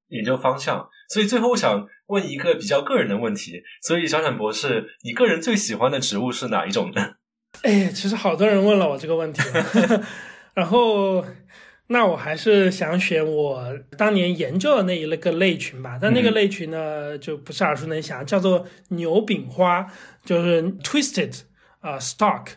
[0.09, 0.87] 研究方向。
[1.09, 1.87] 所以最后我想。
[2.07, 7.15] 问一个比较个人的问题，所以小闪博士，你个人最喜欢的植物是哪一种呢？
[7.63, 9.41] 哎，其实好多人问了我这个问题，
[10.53, 11.25] 然后
[11.87, 15.97] 那我还是想选我当年研究的那一个类群吧。
[15.99, 19.87] 但那个类群呢，就不是耳熟能详，叫做牛饼花，
[20.23, 21.41] 就是 twisted
[21.79, 22.49] 啊 stalk，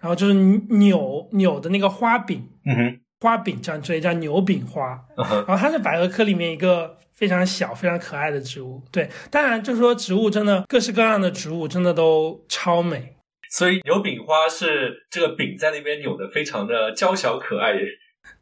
[0.00, 4.98] 然后就是扭扭的那个花柄，嗯哼，花柄这样，所以叫牛柄花。
[5.16, 6.96] 然后它是百合科里面一个。
[7.16, 13.16] 非常小、非常可爱的植物，对，当然就是说植物真的各式各样的植物真的都超美。
[13.48, 17.72] 所以牛柄花是这个柄在那边扭的，非常的娇小可爱。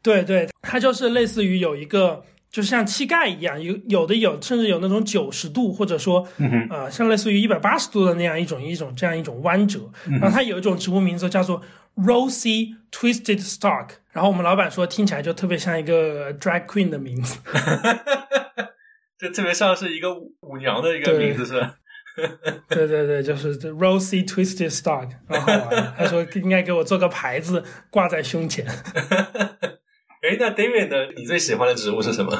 [0.01, 6.27] 对对，它就是类似于有一个，就像膝盖一样，有有的有，甚至有那种九十度，或者说，
[6.69, 9.89] 呃，像类似于一百八十度的那样一种一种这样一种弯折。
[10.19, 11.61] 然后它有一种植物名字叫做
[11.95, 17.37] Rosy Twisted Stalk，然后我们老板说听起来就特别像一个 drag queen 的名字。
[19.19, 21.75] 就特别像是一个舞娘的一个名字，是吧？
[22.69, 28.65] 对对对，就是 Rosie Twisted Stalk，然后他说应该给我做个牌子挂在胸前。
[30.23, 31.11] 哎，那 David 呢？
[31.17, 32.31] 你最喜欢的植物是什么？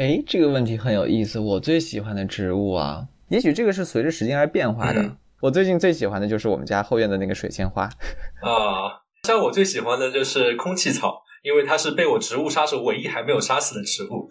[0.00, 1.38] 哎，这个问题很有意思。
[1.38, 5.16] 我最喜欢的植物啊，也许这个是随着时间而变化的。
[5.42, 7.84] 我最近最喜欢的就是我们家后院的那个水仙花。
[7.84, 14.28] 啊，像我最喜欢的就是空气草，因为它是被我植物杀手唯一还没有杀死的植物。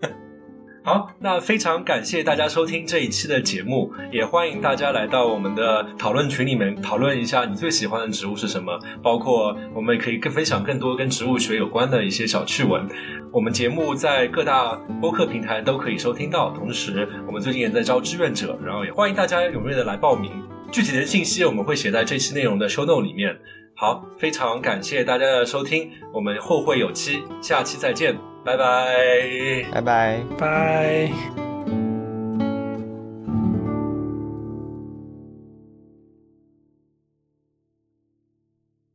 [0.84, 12.86] 好，那非常感谢大家收听这一期的节目，也欢迎大家来到我们的讨论群里面讨论一下你最喜欢的植物是什么，包括我们也可以更分享更多跟植物学有关的一些小趣闻。
[13.32, 20.30] 我们节目在各大播客平台都可以收听到，同时我们最近也在招志愿者，然后也欢迎大家踊跃的来报名。
[20.70, 23.34] 具体的信息我们会写在这期内容的 show note 里面。
[23.80, 28.14] 好，非常感谢大家的收听，我们后会有期，下期再见。
[28.44, 31.49] 拜拜，拜拜，拜。